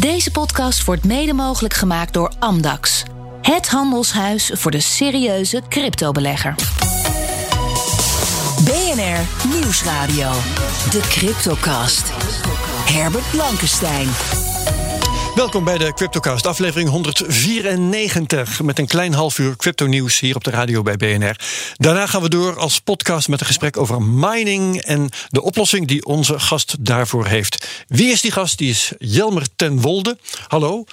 Deze 0.00 0.30
podcast 0.30 0.84
wordt 0.84 1.04
mede 1.04 1.32
mogelijk 1.32 1.74
gemaakt 1.74 2.12
door 2.12 2.32
Amdax. 2.38 3.02
Het 3.42 3.68
handelshuis 3.68 4.50
voor 4.54 4.70
de 4.70 4.80
serieuze 4.80 5.62
cryptobelegger. 5.68 6.54
BNR 8.64 9.48
Nieuwsradio. 9.48 10.30
De 10.90 11.00
Cryptocast. 11.08 12.12
Herbert 12.86 13.30
Blankenstein. 13.30 14.08
Welkom 15.34 15.64
bij 15.64 15.78
de 15.78 15.94
CryptoCast, 15.94 16.46
aflevering 16.46 16.88
194. 16.88 18.62
Met 18.62 18.78
een 18.78 18.86
klein 18.86 19.12
half 19.12 19.38
uur 19.38 19.56
crypto-nieuws 19.56 20.20
hier 20.20 20.36
op 20.36 20.44
de 20.44 20.50
radio 20.50 20.82
bij 20.82 20.96
BNR. 20.96 21.36
Daarna 21.76 22.06
gaan 22.06 22.22
we 22.22 22.28
door 22.28 22.58
als 22.58 22.80
podcast 22.80 23.28
met 23.28 23.40
een 23.40 23.46
gesprek 23.46 23.76
over 23.76 24.02
mining 24.02 24.80
en 24.80 25.08
de 25.28 25.42
oplossing 25.42 25.88
die 25.88 26.04
onze 26.04 26.38
gast 26.38 26.76
daarvoor 26.84 27.26
heeft. 27.26 27.84
Wie 27.88 28.12
is 28.12 28.20
die 28.20 28.30
gast? 28.30 28.58
Die 28.58 28.70
is 28.70 28.92
Jelmer 28.98 29.46
ten 29.56 29.80
Wolde. 29.80 30.18
Hallo. 30.46 30.84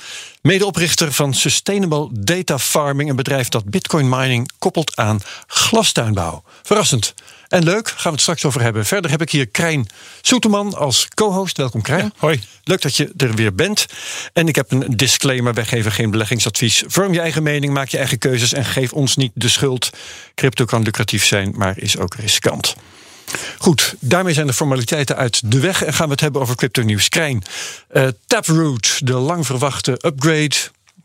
Medeoprichter 0.41 1.13
van 1.13 1.33
Sustainable 1.33 2.07
Data 2.11 2.59
Farming, 2.59 3.09
een 3.09 3.15
bedrijf 3.15 3.49
dat 3.49 3.69
bitcoin 3.69 4.09
mining 4.09 4.51
koppelt 4.59 4.95
aan 4.95 5.19
glastuinbouw. 5.47 6.43
Verrassend. 6.63 7.13
En 7.49 7.63
leuk, 7.63 7.87
gaan 7.87 8.01
we 8.03 8.09
het 8.09 8.21
straks 8.21 8.45
over 8.45 8.61
hebben. 8.61 8.85
Verder 8.85 9.11
heb 9.11 9.21
ik 9.21 9.31
hier 9.31 9.47
Krijn 9.47 9.87
Soeterman 10.21 10.73
als 10.73 11.07
co-host. 11.13 11.57
Welkom 11.57 11.81
Krijn. 11.81 12.13
hoi. 12.17 12.43
Leuk 12.63 12.81
dat 12.81 12.95
je 12.95 13.11
er 13.17 13.33
weer 13.35 13.55
bent. 13.55 13.85
En 14.33 14.47
ik 14.47 14.55
heb 14.55 14.71
een 14.71 14.85
disclaimer, 14.87 15.53
wij 15.53 15.65
geven 15.65 15.91
geen 15.91 16.11
beleggingsadvies. 16.11 16.83
Vorm 16.87 17.13
je 17.13 17.19
eigen 17.19 17.43
mening, 17.43 17.73
maak 17.73 17.87
je 17.87 17.97
eigen 17.97 18.17
keuzes 18.17 18.53
en 18.53 18.65
geef 18.65 18.93
ons 18.93 19.15
niet 19.15 19.31
de 19.33 19.49
schuld. 19.49 19.89
Crypto 20.35 20.65
kan 20.65 20.83
lucratief 20.83 21.25
zijn, 21.25 21.53
maar 21.55 21.77
is 21.77 21.97
ook 21.97 22.15
riskant. 22.15 22.75
Goed, 23.57 23.95
daarmee 23.99 24.33
zijn 24.33 24.47
de 24.47 24.53
formaliteiten 24.53 25.15
uit 25.15 25.51
de 25.51 25.59
weg 25.59 25.83
en 25.83 25.93
gaan 25.93 26.05
we 26.05 26.11
het 26.11 26.21
hebben 26.21 26.41
over 26.41 26.55
crypto 26.55 26.81
nieuws. 26.81 27.09
Krijn, 27.09 27.43
uh, 27.93 28.07
Taproot, 28.27 28.99
de 29.03 29.13
lang 29.13 29.45
verwachte 29.45 29.91
upgrade 29.91 30.55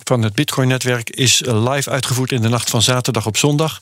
van 0.05 0.23
het 0.23 0.35
Bitcoin-netwerk 0.35 1.11
is 1.11 1.43
live 1.45 1.91
uitgevoerd 1.91 2.33
in 2.33 2.43
de 2.43 2.49
nacht 2.49 2.71
van 2.71 2.83
zaterdag 2.83 3.27
op 3.27 3.37
zondag. 3.37 3.81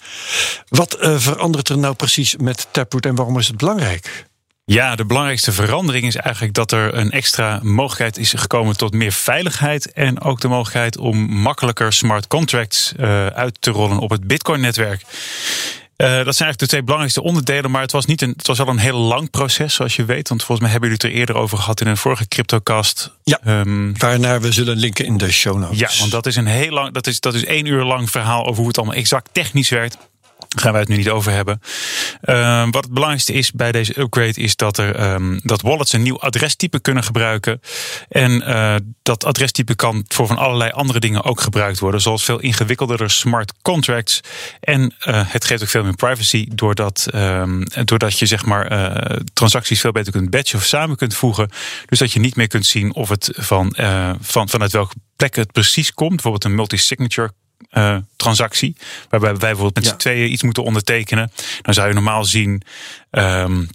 Wat 0.68 0.96
uh, 1.00 1.18
verandert 1.18 1.68
er 1.68 1.78
nou 1.78 1.94
precies 1.94 2.36
met 2.36 2.66
Taproot 2.70 3.06
en 3.06 3.14
waarom 3.14 3.38
is 3.38 3.46
het 3.46 3.56
belangrijk? 3.56 4.26
Ja, 4.64 4.96
de 4.96 5.04
belangrijkste 5.04 5.52
verandering 5.52 6.06
is 6.06 6.16
eigenlijk 6.16 6.54
dat 6.54 6.72
er 6.72 6.94
een 6.94 7.10
extra 7.10 7.60
mogelijkheid 7.62 8.18
is 8.18 8.32
gekomen 8.32 8.76
tot 8.76 8.92
meer 8.92 9.12
veiligheid. 9.12 9.92
En 9.92 10.20
ook 10.20 10.40
de 10.40 10.48
mogelijkheid 10.48 10.98
om 10.98 11.18
makkelijker 11.30 11.92
smart 11.92 12.26
contracts 12.26 12.92
uh, 12.96 13.26
uit 13.26 13.56
te 13.60 13.70
rollen 13.70 13.98
op 13.98 14.10
het 14.10 14.26
Bitcoin-netwerk. 14.26 15.02
Uh, 15.96 16.08
dat 16.08 16.14
zijn 16.14 16.24
eigenlijk 16.24 16.58
de 16.58 16.66
twee 16.66 16.82
belangrijkste 16.82 17.22
onderdelen. 17.22 17.70
Maar 17.70 17.80
het 17.80 17.92
was, 17.92 18.06
niet 18.06 18.22
een, 18.22 18.34
het 18.36 18.46
was 18.46 18.58
wel 18.58 18.68
een 18.68 18.78
heel 18.78 18.98
lang 18.98 19.30
proces, 19.30 19.74
zoals 19.74 19.96
je 19.96 20.04
weet. 20.04 20.28
Want 20.28 20.42
volgens 20.42 20.60
mij 20.60 20.70
hebben 20.70 20.88
jullie 20.88 21.04
het 21.04 21.14
er 21.14 21.20
eerder 21.20 21.34
over 21.36 21.58
gehad 21.58 21.80
in 21.80 21.86
een 21.86 21.96
vorige 21.96 22.28
CryptoCast. 22.28 23.10
Ja, 23.24 23.40
um, 23.46 23.98
waarnaar 23.98 24.40
we 24.40 24.52
zullen 24.52 24.76
linken 24.76 25.04
in 25.04 25.16
de 25.16 25.32
show 25.32 25.58
notes. 25.58 25.78
Ja, 25.78 25.88
want 25.98 26.10
dat 26.10 26.26
is 26.26 26.36
een 26.36 26.46
heel 26.46 26.70
lang, 26.70 26.92
dat 26.92 27.06
is, 27.06 27.20
dat 27.20 27.34
is 27.34 27.44
één 27.44 27.66
uur 27.66 27.84
lang 27.84 28.10
verhaal 28.10 28.46
over 28.46 28.58
hoe 28.58 28.66
het 28.66 28.78
allemaal 28.78 28.96
exact 28.96 29.28
technisch 29.32 29.68
werkt. 29.68 29.96
Gaan 30.56 30.72
wij 30.72 30.80
het 30.80 30.88
nu 30.88 30.96
niet 30.96 31.10
over 31.10 31.32
hebben. 31.32 31.60
Uh, 32.24 32.64
wat 32.70 32.84
het 32.84 32.92
belangrijkste 32.92 33.32
is 33.32 33.52
bij 33.52 33.72
deze 33.72 34.00
upgrade 34.00 34.40
is 34.40 34.56
dat, 34.56 34.78
er, 34.78 35.12
um, 35.12 35.40
dat 35.42 35.60
wallets 35.60 35.92
een 35.92 36.02
nieuw 36.02 36.20
adrestype 36.20 36.80
kunnen 36.80 37.04
gebruiken. 37.04 37.60
En 38.08 38.42
uh, 38.48 38.74
dat 39.02 39.24
adrestype 39.24 39.74
kan 39.74 40.04
voor 40.08 40.26
van 40.26 40.38
allerlei 40.38 40.70
andere 40.70 41.00
dingen 41.00 41.24
ook 41.24 41.40
gebruikt 41.40 41.78
worden. 41.78 42.00
Zoals 42.00 42.24
veel 42.24 42.40
ingewikkeldere 42.40 43.08
smart 43.08 43.52
contracts. 43.62 44.20
En 44.60 44.80
uh, 44.82 45.22
het 45.26 45.44
geeft 45.44 45.62
ook 45.62 45.68
veel 45.68 45.84
meer 45.84 45.94
privacy 45.94 46.48
doordat, 46.52 47.06
um, 47.14 47.64
doordat 47.84 48.18
je 48.18 48.26
zeg 48.26 48.44
maar, 48.44 48.70
transacties 49.32 49.80
veel 49.80 49.92
beter 49.92 50.12
kunt 50.12 50.30
batchen 50.30 50.58
of 50.58 50.64
samen 50.64 50.96
kunt 50.96 51.14
voegen. 51.14 51.50
Dus 51.86 51.98
dat 51.98 52.12
je 52.12 52.20
niet 52.20 52.36
meer 52.36 52.48
kunt 52.48 52.66
zien 52.66 52.94
of 52.94 53.08
het 53.08 53.30
van, 53.34 53.76
van, 54.20 54.48
vanuit 54.48 54.72
welke 54.72 54.94
plek 55.16 55.36
het 55.36 55.52
precies 55.52 55.94
komt. 55.94 56.10
Bijvoorbeeld 56.10 56.44
een 56.44 56.54
multi-signature 56.54 57.32
transactie. 58.22 58.76
Waarbij 59.08 59.30
wij 59.30 59.38
bijvoorbeeld 59.38 59.74
met 59.74 59.84
ja. 59.84 59.90
z'n 59.90 59.96
tweeën 59.96 60.32
iets 60.32 60.42
moeten 60.42 60.64
ondertekenen. 60.64 61.32
Dan 61.62 61.74
zou 61.74 61.88
je 61.88 61.94
normaal 61.94 62.24
zien. 62.24 62.62
Um, 63.10 63.68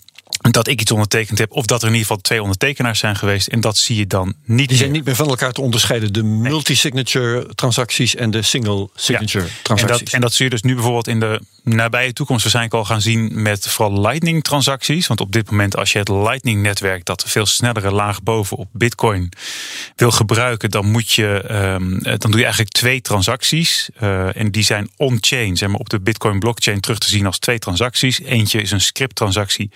dat 0.52 0.68
ik 0.68 0.82
iets 0.82 0.92
ondertekend 0.92 1.38
heb, 1.38 1.52
of 1.52 1.66
dat 1.66 1.82
er 1.82 1.88
in 1.88 1.94
ieder 1.94 2.08
geval 2.08 2.22
twee 2.22 2.42
ondertekenaars 2.42 3.00
zijn 3.00 3.16
geweest. 3.16 3.48
En 3.48 3.62
dat 3.62 3.78
zie 3.78 3.96
je 3.96 4.08
dan 4.08 4.34
niet. 4.46 4.70
Die 4.70 4.78
zijn 4.78 4.92
niet 4.92 5.06
meer 5.06 5.16
van 5.16 5.28
elkaar 5.28 5.52
te 5.52 5.62
onderscheiden. 5.62 6.14
De 6.14 6.24
multi-signature 6.24 7.56
transacties 7.56 8.16
en 8.16 8.32
de 8.32 8.42
single 8.42 8.90
signature 8.96 9.46
ja. 9.46 9.52
transacties. 9.62 10.00
En 10.00 10.06
dat, 10.06 10.14
en 10.14 10.22
dat 10.22 10.34
zie 10.34 10.46
je 10.46 10.52
dus 10.52 10.62
nu 10.62 10.74
bijvoorbeeld 10.74 11.08
in 11.08 11.20
de 11.20 11.42
nabije 11.64 12.14
toekomst 12.14 12.42
waarschijnlijk 12.42 12.76
al 12.76 12.86
gaan 12.86 13.02
zien 13.02 13.42
met 13.42 13.68
vooral 13.68 14.02
Lightning 14.02 14.44
transacties. 14.44 15.08
Want 15.08 15.22
op 15.22 15.32
dit 15.32 15.50
moment, 15.52 15.78
als 15.78 15.92
je 15.92 16.00
het 16.00 16.10
Lightning 16.10 16.62
netwerk, 16.62 17.06
dat 17.06 17.24
veel 17.28 17.46
snellere 17.46 17.92
laag 17.92 18.24
boven 18.24 18.58
op 18.58 18.68
Bitcoin 18.72 19.30
wil 19.96 20.12
gebruiken, 20.12 20.70
dan 20.70 20.92
moet 20.92 21.12
je, 21.12 21.44
um, 21.52 22.04
dan 22.04 22.18
doe 22.18 22.36
je 22.36 22.44
eigenlijk 22.44 22.72
twee 22.74 23.02
transacties. 23.02 23.90
Uh, 24.02 24.38
en 24.38 24.52
die 24.52 24.64
zijn 24.64 24.90
on-chain, 24.98 25.58
zeg 25.58 25.70
maar 25.70 25.80
op 25.80 25.90
de 25.90 26.00
Bitcoin 26.00 26.40
blockchain 26.40 26.80
terug 26.80 26.98
te 26.98 27.10
zien 27.10 27.26
als 27.26 27.40
twee 27.40 27.60
transacties. 27.60 28.22
Eentje 28.22 28.62
is 28.62 28.72
een 28.72 28.82
script 28.82 29.16
transactie. 29.16 29.72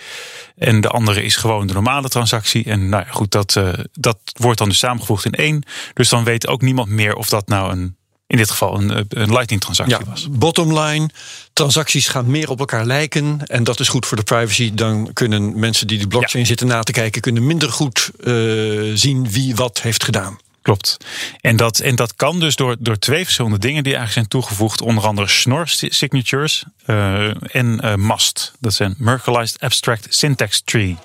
En 0.62 0.82
de 0.82 0.88
andere 0.88 1.24
is 1.24 1.36
gewoon 1.36 1.68
de 1.68 1.74
normale 1.74 2.10
transactie. 2.10 2.66
En 2.66 2.90
nou 2.90 3.04
ja, 3.06 3.12
goed, 3.12 3.32
dat, 3.32 3.56
uh, 3.56 3.74
dat 3.92 4.18
wordt 4.34 4.58
dan 4.58 4.70
dus 4.70 4.78
samengevoegd 4.78 5.26
in 5.26 5.32
één. 5.32 5.64
Dus 5.94 6.10
dan 6.10 6.24
weet 6.24 6.48
ook 6.48 6.62
niemand 6.62 6.90
meer 6.90 7.16
of 7.16 7.30
dat 7.30 7.48
nou 7.48 7.72
een 7.72 7.96
in 8.28 8.38
dit 8.38 8.50
geval 8.50 8.82
een, 8.82 9.06
een 9.10 9.32
Lightning-transactie 9.32 9.98
ja, 9.98 10.06
was. 10.10 10.28
Bottom 10.30 10.80
line, 10.80 11.10
transacties 11.54 12.08
gaan 12.08 12.32
meer 12.32 12.50
op 12.50 12.60
elkaar 12.60 12.86
lijken. 12.86 13.48
En 13.48 13.64
dat 13.64 13.80
is 13.80 13.88
goed 13.88 14.06
voor 14.06 14.18
de 14.18 14.24
privacy. 14.24 14.74
Dan 14.74 15.14
kunnen 15.14 15.60
mensen 15.60 15.88
die 15.88 15.98
de 15.98 16.08
blockchain 16.08 16.44
ja. 16.44 16.50
zitten 16.50 16.68
na 16.68 16.84
te 16.84 16.92
kijken... 16.92 17.22
kunnen 17.22 17.46
minder 17.46 17.72
goed 17.72 18.12
uh, 18.20 18.92
zien 18.94 19.32
wie 19.32 19.56
wat 19.56 19.82
heeft 19.82 20.04
gedaan. 20.04 20.38
Klopt. 20.62 20.98
En 21.42 21.56
dat, 21.56 21.80
en 21.80 21.96
dat 21.96 22.16
kan 22.16 22.40
dus 22.40 22.56
door, 22.56 22.76
door 22.80 23.00
twee 23.00 23.24
verschillende 23.24 23.60
dingen 23.60 23.84
die 23.84 23.96
eigenlijk 23.96 24.14
zijn 24.14 24.44
toegevoegd. 24.44 24.82
Onder 24.82 25.06
andere 25.06 25.28
Schnorr 25.28 25.68
signatures 25.68 26.64
uh, 26.88 27.56
en 27.56 27.80
uh, 27.84 27.96
MAST. 27.96 28.52
Dat 28.60 28.74
zijn 28.74 28.96
Merkleized 28.98 29.60
Abstract 29.60 30.06
Syntax 30.10 30.62
Tree. 30.66 30.98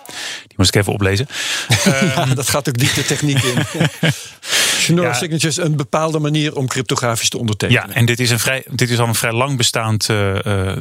Die 0.46 0.56
moest 0.56 0.74
ik 0.74 0.80
even 0.80 0.92
oplezen. 0.92 1.26
ja, 1.84 2.22
um, 2.28 2.34
dat 2.34 2.48
gaat 2.48 2.68
ook 2.68 2.78
diep 2.78 2.94
de 2.94 3.04
techniek 3.04 3.42
in. 3.42 3.62
Schnorr 4.78 5.06
ja. 5.06 5.12
signatures 5.12 5.56
een 5.56 5.76
bepaalde 5.76 6.18
manier 6.18 6.56
om 6.56 6.66
cryptografisch 6.66 7.28
te 7.28 7.38
ondertekenen. 7.38 7.88
Ja, 7.88 7.94
en 7.94 8.06
dit 8.06 8.20
is, 8.20 8.30
een 8.30 8.38
vrij, 8.38 8.64
dit 8.70 8.90
is 8.90 8.98
al 8.98 9.08
een 9.08 9.14
vrij 9.14 9.32
lang 9.32 9.56
bestaand 9.56 10.08
uh, 10.08 10.76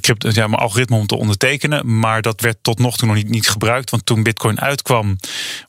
crypto, 0.00 0.28
ja, 0.32 0.44
algoritme 0.44 0.96
om 0.96 1.06
te 1.06 1.16
ondertekenen. 1.16 1.98
Maar 1.98 2.22
dat 2.22 2.40
werd 2.40 2.56
tot 2.62 2.78
nog 2.78 2.96
toe 2.96 3.08
nog 3.08 3.16
niet, 3.16 3.28
niet 3.28 3.48
gebruikt. 3.48 3.90
Want 3.90 4.06
toen 4.06 4.22
Bitcoin 4.22 4.60
uitkwam, 4.60 5.16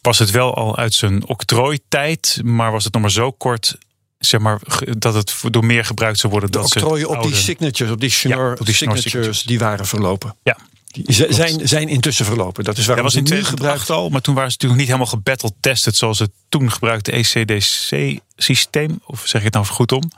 was 0.07 0.19
het 0.19 0.31
wel 0.31 0.55
al 0.55 0.77
uit 0.77 0.93
zijn 0.93 1.27
octrooitijd. 1.27 2.39
Maar 2.43 2.71
was 2.71 2.83
het 2.83 2.93
nog 2.93 3.01
maar 3.01 3.11
zo 3.11 3.31
kort 3.31 3.77
zeg 4.17 4.41
maar, 4.41 4.59
dat 4.97 5.13
het 5.13 5.35
door 5.51 5.65
meer 5.65 5.85
gebruikt 5.85 6.19
zou 6.19 6.31
worden. 6.31 6.51
De 6.51 6.57
dat 6.57 6.75
octrooien 6.75 7.09
op 7.09 7.23
die 7.23 7.35
signatures, 7.35 7.93
op 7.93 7.99
die 7.99 8.09
Schnorr, 8.09 8.45
ja, 8.45 8.55
op 8.59 8.65
die 8.65 8.75
signatures, 8.75 9.03
signatures, 9.03 9.43
die 9.43 9.59
waren 9.59 9.85
verlopen. 9.85 10.35
Ja. 10.43 10.57
Die 10.91 11.33
zijn, 11.33 11.67
zijn 11.67 11.87
intussen 11.87 12.25
verlopen. 12.25 12.63
Dat 12.63 12.77
is 12.77 12.85
waarom 12.85 13.05
ja, 13.05 13.11
was 13.11 13.31
in 13.31 13.37
nu 13.37 13.43
gebruikt 13.43 13.89
al, 13.89 14.09
maar 14.09 14.21
toen 14.21 14.35
waren 14.35 14.51
ze 14.51 14.57
natuurlijk 14.59 14.79
niet 14.81 14.89
helemaal 14.89 15.13
gebattle 15.13 15.51
tested 15.59 15.95
zoals 15.95 16.19
het 16.19 16.31
toen 16.49 16.71
gebruikte 16.71 17.11
ECDC 17.11 18.19
systeem, 18.37 18.99
of 19.05 19.21
zeg 19.25 19.39
ik 19.39 19.43
het 19.45 19.53
nou 19.53 19.65
goed 19.65 19.91
om? 19.91 20.11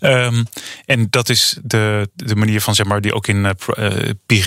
Um, 0.00 0.46
en 0.86 1.06
dat 1.10 1.28
is 1.28 1.56
de, 1.62 2.08
de 2.14 2.36
manier 2.36 2.60
van 2.60 2.74
zeg 2.74 2.86
maar 2.86 3.00
die 3.00 3.14
ook 3.14 3.26
in 3.26 3.44
uh, 3.44 3.50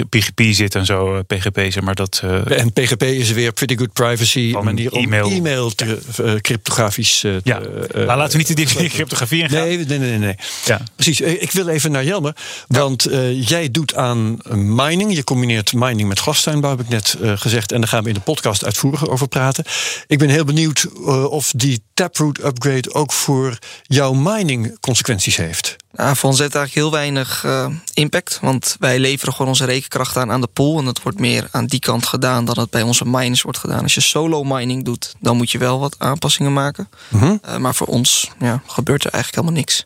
PGP 0.09 0.41
zit 0.51 0.75
en 0.75 0.85
zo, 0.85 1.15
uh, 1.15 1.19
PGP 1.27 1.57
zeg 1.57 1.81
maar 1.81 1.95
dat. 1.95 2.21
Uh, 2.25 2.59
en 2.59 2.73
PGP 2.73 3.03
is 3.03 3.31
weer 3.31 3.51
pretty 3.51 3.77
good 3.77 3.93
privacy 3.93 4.55
manier 4.63 4.91
om 4.91 5.03
e-mail, 5.03 5.29
e-mail 5.29 5.69
te, 5.69 5.99
ja. 6.17 6.39
cryptografisch. 6.39 7.19
Te, 7.19 7.41
ja, 7.43 7.59
maar 8.05 8.17
laten 8.17 8.31
we 8.31 8.37
niet 8.37 8.47
de 8.47 8.53
die 8.53 8.89
cryptografie 8.89 9.41
ingaan. 9.41 9.67
Nee, 9.67 9.77
nee, 9.85 9.99
nee, 9.99 10.17
nee. 10.17 10.35
Ja. 10.65 10.81
Precies. 10.95 11.21
Ik 11.21 11.51
wil 11.51 11.67
even 11.67 11.91
naar 11.91 12.03
Jelmer, 12.03 12.35
want 12.67 13.07
jij 13.33 13.71
doet 13.71 13.95
aan 13.95 14.37
mining. 14.49 15.15
Je 15.15 15.23
combineert 15.23 15.73
mining 15.73 16.07
met 16.07 16.19
glastuinbouw, 16.19 16.69
heb 16.69 16.79
ik 16.79 16.89
net 16.89 17.17
gezegd, 17.35 17.71
en 17.71 17.79
daar 17.79 17.89
gaan 17.89 18.03
we 18.03 18.09
in 18.09 18.15
de 18.15 18.21
podcast 18.21 18.65
uitvoerig 18.65 19.07
over 19.07 19.27
praten. 19.27 19.63
Ik 20.07 20.17
ben 20.17 20.29
heel 20.29 20.45
benieuwd 20.45 20.87
of 21.29 21.51
die 21.55 21.81
Taproot 21.93 22.43
upgrade 22.43 22.93
ook 22.93 23.10
voor 23.13 23.57
jouw 23.83 24.13
mining 24.13 24.79
consequenties 24.79 25.35
heeft? 25.35 25.75
Nou, 25.91 26.15
voor 26.15 26.29
ons 26.29 26.39
heeft 26.39 26.55
eigenlijk 26.55 26.85
heel 26.85 26.99
weinig 26.99 27.43
uh, 27.43 27.67
impact. 27.93 28.39
Want 28.41 28.75
wij 28.79 28.99
leveren 28.99 29.33
gewoon 29.33 29.47
onze 29.47 29.65
rekenkracht 29.65 30.17
aan 30.17 30.31
aan 30.31 30.41
de 30.41 30.47
pool. 30.47 30.79
En 30.79 30.85
het 30.85 31.01
wordt 31.01 31.19
meer 31.19 31.47
aan 31.51 31.65
die 31.65 31.79
kant 31.79 32.05
gedaan 32.05 32.45
dan 32.45 32.59
het 32.59 32.69
bij 32.69 32.81
onze 32.81 33.05
miners 33.05 33.41
wordt 33.41 33.57
gedaan. 33.57 33.83
Als 33.83 33.93
je 33.93 34.01
solo 34.01 34.43
mining 34.43 34.85
doet, 34.85 35.15
dan 35.19 35.37
moet 35.37 35.51
je 35.51 35.57
wel 35.57 35.79
wat 35.79 35.95
aanpassingen 35.97 36.53
maken. 36.53 36.89
Mm 37.07 37.19
-hmm. 37.19 37.39
uh, 37.45 37.57
maar 37.57 37.75
voor 37.75 37.87
ons 37.87 38.29
ja, 38.39 38.61
gebeurt 38.65 39.03
er 39.03 39.11
eigenlijk 39.11 39.43
helemaal 39.43 39.65
niks. 39.65 39.85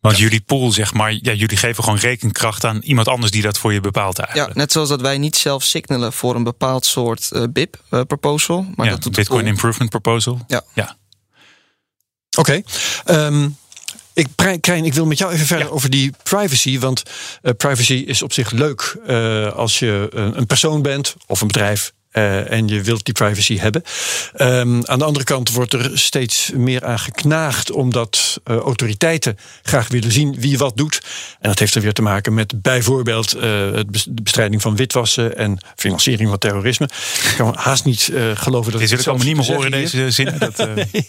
Want 0.00 0.16
ja. 0.16 0.22
jullie 0.22 0.40
pool, 0.40 0.72
zeg 0.72 0.94
maar, 0.94 1.12
ja, 1.12 1.32
jullie 1.32 1.56
geven 1.56 1.84
gewoon 1.84 1.98
rekenkracht 1.98 2.64
aan 2.64 2.78
iemand 2.78 3.08
anders 3.08 3.30
die 3.30 3.42
dat 3.42 3.58
voor 3.58 3.72
je 3.72 3.80
bepaalt 3.80 4.18
eigenlijk. 4.18 4.54
Ja, 4.54 4.60
net 4.60 4.72
zoals 4.72 4.88
dat 4.88 5.00
wij 5.00 5.18
niet 5.18 5.36
zelf 5.36 5.62
signalen 5.62 6.12
voor 6.12 6.34
een 6.34 6.42
bepaald 6.42 6.86
soort 6.86 7.30
uh, 7.32 7.42
BIP 7.50 7.76
proposal. 8.06 8.66
Maar 8.74 8.86
ja, 8.86 8.92
dat 8.92 9.02
doet 9.02 9.14
Bitcoin 9.14 9.46
Improvement 9.46 9.90
Proposal. 9.90 10.40
Ja. 10.46 10.62
ja. 10.74 10.96
Oké. 12.38 12.62
Okay. 13.04 13.24
Um, 13.26 13.56
ik, 14.14 14.28
Krijn, 14.60 14.84
ik 14.84 14.94
wil 14.94 15.06
met 15.06 15.18
jou 15.18 15.32
even 15.32 15.46
verder 15.46 15.66
ja. 15.66 15.72
over 15.72 15.90
die 15.90 16.12
privacy. 16.22 16.78
Want 16.78 17.02
uh, 17.42 17.52
privacy 17.56 17.94
is 17.94 18.22
op 18.22 18.32
zich 18.32 18.50
leuk 18.50 18.96
uh, 19.06 19.52
als 19.52 19.78
je 19.78 20.08
een 20.10 20.46
persoon 20.46 20.82
bent 20.82 21.14
of 21.26 21.40
een 21.40 21.46
bedrijf 21.46 21.92
uh, 22.12 22.50
en 22.50 22.68
je 22.68 22.82
wilt 22.82 23.04
die 23.04 23.14
privacy 23.14 23.58
hebben. 23.58 23.82
Um, 24.36 24.86
aan 24.86 24.98
de 24.98 25.04
andere 25.04 25.24
kant 25.24 25.52
wordt 25.52 25.72
er 25.72 25.90
steeds 25.98 26.50
meer 26.54 26.84
aan 26.84 26.98
geknaagd, 26.98 27.70
omdat 27.70 28.40
uh, 28.50 28.56
autoriteiten 28.56 29.38
graag 29.62 29.88
willen 29.88 30.12
zien 30.12 30.34
wie 30.38 30.58
wat 30.58 30.76
doet. 30.76 31.02
En 31.40 31.48
dat 31.48 31.58
heeft 31.58 31.74
er 31.74 31.82
weer 31.82 31.92
te 31.92 32.02
maken 32.02 32.34
met 32.34 32.62
bijvoorbeeld 32.62 33.34
uh, 33.34 33.40
de 33.42 33.86
bestrijding 34.22 34.62
van 34.62 34.76
witwassen 34.76 35.36
en 35.36 35.58
financiering 35.76 36.28
van 36.28 36.38
terrorisme. 36.38 36.88
Ik 37.30 37.34
kan 37.36 37.54
haast 37.56 37.84
niet 37.84 38.12
geloven 38.34 38.72
dat. 38.72 38.80
Dit 38.80 38.90
wil 38.90 38.98
ik 38.98 39.06
allemaal 39.06 39.26
niet 39.26 39.36
meer 39.36 39.46
horen 39.46 39.72
in 39.72 39.80
deze 39.80 40.10
zin. 40.10 40.30
Nee. 40.74 41.08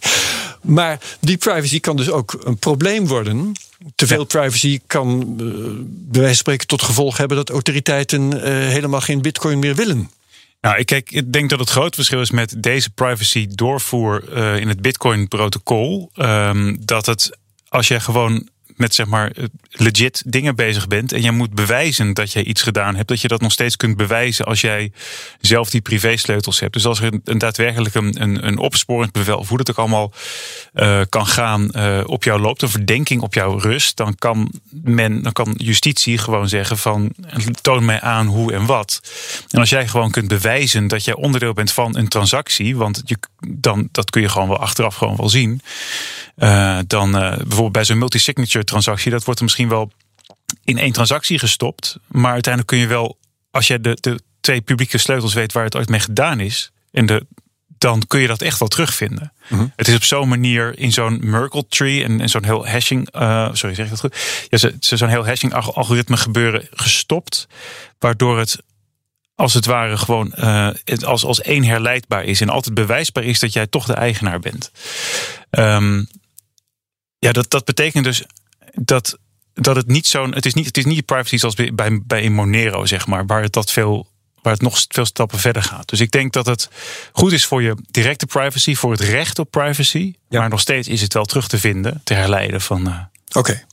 Maar 0.62 1.00
die 1.20 1.38
privacy 1.38 1.80
kan 1.80 1.96
dus 1.96 2.10
ook 2.10 2.40
een 2.44 2.58
probleem 2.58 3.08
worden. 3.08 3.52
Te 3.96 4.08
veel 4.08 4.24
privacy 4.24 4.80
kan 4.88 5.36
bij 5.36 6.22
wijze 6.22 6.28
van 6.28 6.36
spreken 6.36 6.68
tot 6.68 6.82
gevolg 6.82 7.18
hebben 7.18 7.38
dat 7.38 7.50
autoriteiten 7.50 8.32
uh, 8.34 8.42
helemaal 8.44 9.02
geen 9.02 9.22
bitcoin 9.22 9.60
meer 9.60 9.76
willen. 9.76 10.10
Nou, 10.64 10.78
ik, 10.78 10.86
kijk, 10.86 11.12
ik 11.12 11.34
denk 11.34 11.50
dat 11.50 11.60
het 11.60 11.70
groot 11.70 11.96
verschil 11.96 12.22
is 12.22 12.32
met 12.32 12.56
deze 12.58 12.90
privacy 12.90 13.48
doorvoer 13.50 14.24
uh, 14.34 14.58
in 14.58 14.68
het 14.68 14.82
Bitcoin-protocol. 14.82 16.12
Um, 16.16 16.86
dat 16.86 17.06
het, 17.06 17.38
als 17.68 17.88
jij 17.88 18.00
gewoon 18.00 18.50
met 18.76 18.96
zeg 18.96 19.06
maar 19.06 19.32
legit 19.72 20.24
dingen 20.26 20.56
bezig 20.56 20.88
bent 20.88 21.12
en 21.12 21.22
jij 21.22 21.32
moet 21.32 21.54
bewijzen 21.54 22.14
dat 22.14 22.32
jij 22.32 22.44
iets 22.44 22.62
gedaan 22.62 22.96
hebt, 22.96 23.08
dat 23.08 23.22
je 23.22 23.28
dat 23.28 23.42
nog 23.42 23.52
steeds 23.52 23.76
kunt 23.76 23.98
bewijzen 23.98 24.46
als 24.46 24.62
jij 24.62 24.92
zelf 25.42 25.70
die 25.70 25.82
privésleutels 25.82 26.60
hebt. 26.60 26.74
Dus 26.74 26.86
als 26.86 27.02
er 27.02 27.20
een, 27.24 27.38
daadwerkelijk 27.38 27.96
een, 27.96 28.22
een, 28.22 28.48
een 28.48 28.58
opsporingsbevel, 28.58 29.38
of 29.38 29.48
hoe 29.50 29.58
dat 29.58 29.70
ook 29.70 29.78
allemaal 29.78 30.14
uh, 30.74 31.02
kan 31.10 31.28
gaan, 31.28 31.70
uh, 31.76 32.02
op 32.06 32.24
jou 32.24 32.42
loopt, 32.42 32.62
een 32.62 32.70
verdenking 32.70 33.22
op 33.22 33.34
jou 33.34 33.60
rust, 33.60 33.98
dan 33.98 34.16
kan 34.16 34.52
men, 34.70 35.24
dan 35.24 35.32
kan 35.32 35.54
justitie 35.58 36.18
gewoon 36.18 36.50
zeggen 36.50 36.78
van 36.78 37.14
toon 37.62 37.86
mij 37.86 38.02
aan 38.02 38.28
hoe 38.28 38.54
en 38.54 38.66
wat. 38.66 39.02
En 39.50 39.60
als 39.60 39.70
jij 39.70 39.88
gewoon 39.88 40.12
kunt 40.12 40.28
bewijzen 40.28 40.88
dat 40.88 41.06
jij 41.06 41.14
onderdeel 41.14 41.54
bent 41.54 41.72
van 41.72 41.98
een 41.98 42.08
transactie, 42.08 42.76
want 42.76 43.02
je, 43.06 43.18
dan, 43.48 43.88
dat 43.92 44.10
kun 44.10 44.22
je 44.22 44.30
gewoon 44.30 44.48
wel 44.48 44.60
achteraf 44.60 44.96
gewoon 44.96 45.16
wel 45.16 45.30
zien. 45.30 45.62
Dan 46.88 47.12
bijvoorbeeld 47.12 47.72
bij 47.72 47.84
zo'n 47.84 47.98
multi-signature 47.98 48.63
transactie, 48.64 49.12
dat 49.12 49.24
wordt 49.24 49.40
er 49.40 49.46
misschien 49.46 49.70
wel 49.70 49.92
in 50.64 50.78
één 50.78 50.92
transactie 50.92 51.40
gestopt. 51.40 51.98
Maar 52.08 52.32
uiteindelijk 52.32 52.74
kun 52.74 52.82
je 52.82 52.88
wel, 52.88 53.18
als 53.52 53.68
je 53.68 53.82
de, 53.82 53.98
de 54.00 54.20
twee 54.40 54.62
publieke 54.62 54.98
sleutels 54.98 55.34
weet 55.34 55.54
waar 55.54 55.64
het 55.64 55.76
ooit 55.76 55.90
mee 55.90 56.00
gedaan 56.00 56.40
is. 56.40 56.72
En 56.92 57.06
de, 57.06 57.26
dan 57.78 58.04
kun 58.08 58.20
je 58.20 58.28
dat 58.28 58.42
echt 58.42 58.60
wel 58.60 58.68
terugvinden. 58.68 59.34
Mm 59.48 59.58
-hmm. 59.58 59.74
Het 59.76 59.88
is 59.88 59.96
op 59.96 60.04
zo'n 60.04 60.30
manier 60.30 60.78
in 60.80 60.92
zo'n 60.92 61.20
Merkle 61.22 61.68
tree 61.68 62.04
en, 62.04 62.22
en 62.22 62.30
zo'n 62.30 62.44
heel 62.44 62.68
hashing, 62.68 63.16
uh, 63.16 63.50
sorry 63.54 63.76
zeg 63.76 63.86
ik 63.86 63.92
dat 63.92 64.00
goed? 64.00 64.48
Ja, 64.50 64.70
zo'n 64.80 65.10
heel 65.10 65.26
hashing 65.26 65.54
algoritme 65.54 66.18
gebeuren 66.18 66.68
gestopt, 66.72 67.48
waardoor 68.00 68.40
het 68.40 68.58
als 69.36 69.54
het 69.54 69.66
ware 69.66 69.98
gewoon 69.98 70.34
uh, 70.38 70.70
als, 71.02 71.26
als 71.26 71.42
één 71.42 71.64
herleidbaar 71.64 72.24
is 72.24 72.42
en 72.42 72.50
altijd 72.50 72.74
bewijsbaar 72.74 73.24
is 73.24 73.40
dat 73.40 73.54
jij 73.54 73.68
toch 73.68 73.86
de 73.86 73.94
eigenaar 73.94 74.40
bent. 74.40 74.72
Um, 75.50 76.08
ja, 77.20 77.32
dat, 77.32 77.50
dat 77.50 77.66
betekent 77.66 78.04
dus 78.04 78.24
dat, 78.74 79.18
dat 79.54 79.76
het 79.76 79.88
niet 79.88 80.08
zo'n. 80.08 80.34
Het 80.34 80.46
is 80.46 80.54
niet, 80.54 80.66
het 80.66 80.78
is 80.78 80.86
niet 80.86 81.06
privacy 81.06 81.38
zoals 81.38 81.56
bij, 81.56 81.74
bij, 81.74 82.02
bij 82.04 82.30
Monero, 82.30 82.86
zeg 82.86 83.08
maar, 83.08 83.26
waar 83.26 83.42
het 83.42 83.54
dat 83.54 83.72
veel. 83.72 84.12
Waar 84.42 84.54
het 84.54 84.62
nog 84.62 84.86
veel 84.88 85.06
stappen 85.06 85.40
verder 85.40 85.64
gaat. 85.64 85.90
Dus 85.90 86.00
ik 86.00 86.12
denk 86.12 86.34
dat 86.34 86.46
het 86.46 86.70
goed 87.12 87.32
is 87.32 87.46
voor 87.46 87.62
je 87.62 87.76
directe 87.92 88.26
privacy, 88.26 88.76
voor 88.76 88.92
het 88.92 89.00
recht 89.00 89.40
op 89.40 89.52
privacy. 89.52 90.14
Ja. 90.30 90.40
Maar 90.40 90.50
nog 90.50 90.60
steeds 90.60 90.88
is 90.88 91.02
het 91.02 91.14
wel 91.14 91.26
terug 91.26 91.48
te 91.48 91.58
vinden, 91.58 92.02
te 92.04 92.14
herleiden 92.14 92.62
van. 92.62 92.88
Uh, 92.88 93.00
Oké. 93.28 93.40
Okay. 93.40 93.64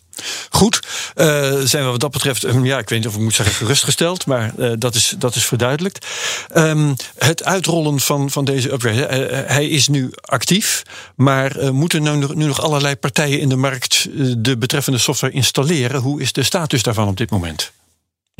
Goed, 0.51 0.81
uh, 1.17 1.27
zijn 1.65 1.85
we 1.85 1.91
wat 1.91 2.01
dat 2.01 2.11
betreft, 2.11 2.45
um, 2.45 2.65
ja, 2.65 2.79
ik 2.79 2.89
weet 2.89 2.99
niet 2.99 3.09
of 3.09 3.15
ik 3.15 3.21
moet 3.21 3.35
zeggen 3.35 3.55
gerustgesteld, 3.55 4.27
maar 4.27 4.53
uh, 4.59 4.73
dat, 4.79 4.95
is, 4.95 5.15
dat 5.19 5.35
is 5.35 5.45
verduidelijkt. 5.45 6.07
Um, 6.55 6.95
het 7.19 7.45
uitrollen 7.45 8.01
van, 8.01 8.31
van 8.31 8.45
deze 8.45 8.73
upgrade, 8.73 9.29
uh, 9.31 9.39
hij 9.47 9.69
is 9.69 9.89
nu 9.89 10.11
actief, 10.21 10.83
maar 11.17 11.75
moeten 11.75 12.03
nu 12.03 12.17
nog, 12.17 12.35
nu 12.35 12.47
nog 12.47 12.63
allerlei 12.63 12.97
partijen 12.97 13.41
in 13.41 13.49
de 13.49 13.57
markt 13.57 14.09
de 14.37 14.59
betreffende 14.59 14.99
software 14.99 15.33
installeren? 15.33 16.01
Hoe 16.01 16.21
is 16.21 16.33
de 16.33 16.43
status 16.43 16.83
daarvan 16.83 17.09
op 17.09 17.17
dit 17.17 17.31
moment? 17.31 17.73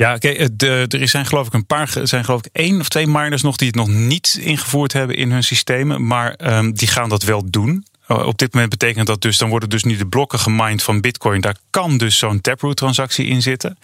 Ja, 0.01 0.15
oké. 0.15 0.47
Okay, 0.49 0.91
er 1.01 1.09
zijn 1.09 1.25
geloof 1.25 1.47
ik 1.47 1.53
een 1.53 1.65
paar, 1.65 1.97
er 1.97 2.07
zijn 2.07 2.25
geloof 2.25 2.39
ik 2.45 2.49
één 2.51 2.79
of 2.79 2.89
twee 2.89 3.07
miners 3.07 3.41
nog 3.41 3.55
die 3.55 3.67
het 3.67 3.75
nog 3.75 3.87
niet 3.87 4.37
ingevoerd 4.41 4.93
hebben 4.93 5.15
in 5.15 5.31
hun 5.31 5.43
systemen, 5.43 6.07
maar 6.07 6.35
um, 6.57 6.73
die 6.73 6.87
gaan 6.87 7.09
dat 7.09 7.23
wel 7.23 7.49
doen. 7.49 7.85
Op 8.15 8.37
dit 8.37 8.53
moment 8.53 8.71
betekent 8.71 9.07
dat 9.07 9.21
dus, 9.21 9.37
dan 9.37 9.49
worden 9.49 9.69
dus 9.69 9.83
nu 9.83 9.97
de 9.97 10.07
blokken 10.07 10.39
gemined 10.39 10.83
van 10.83 11.01
Bitcoin. 11.01 11.41
Daar 11.41 11.57
kan 11.69 11.97
dus 11.97 12.17
zo'n 12.17 12.41
Taproot-transactie 12.41 13.25
in 13.25 13.41
zitten. 13.41 13.77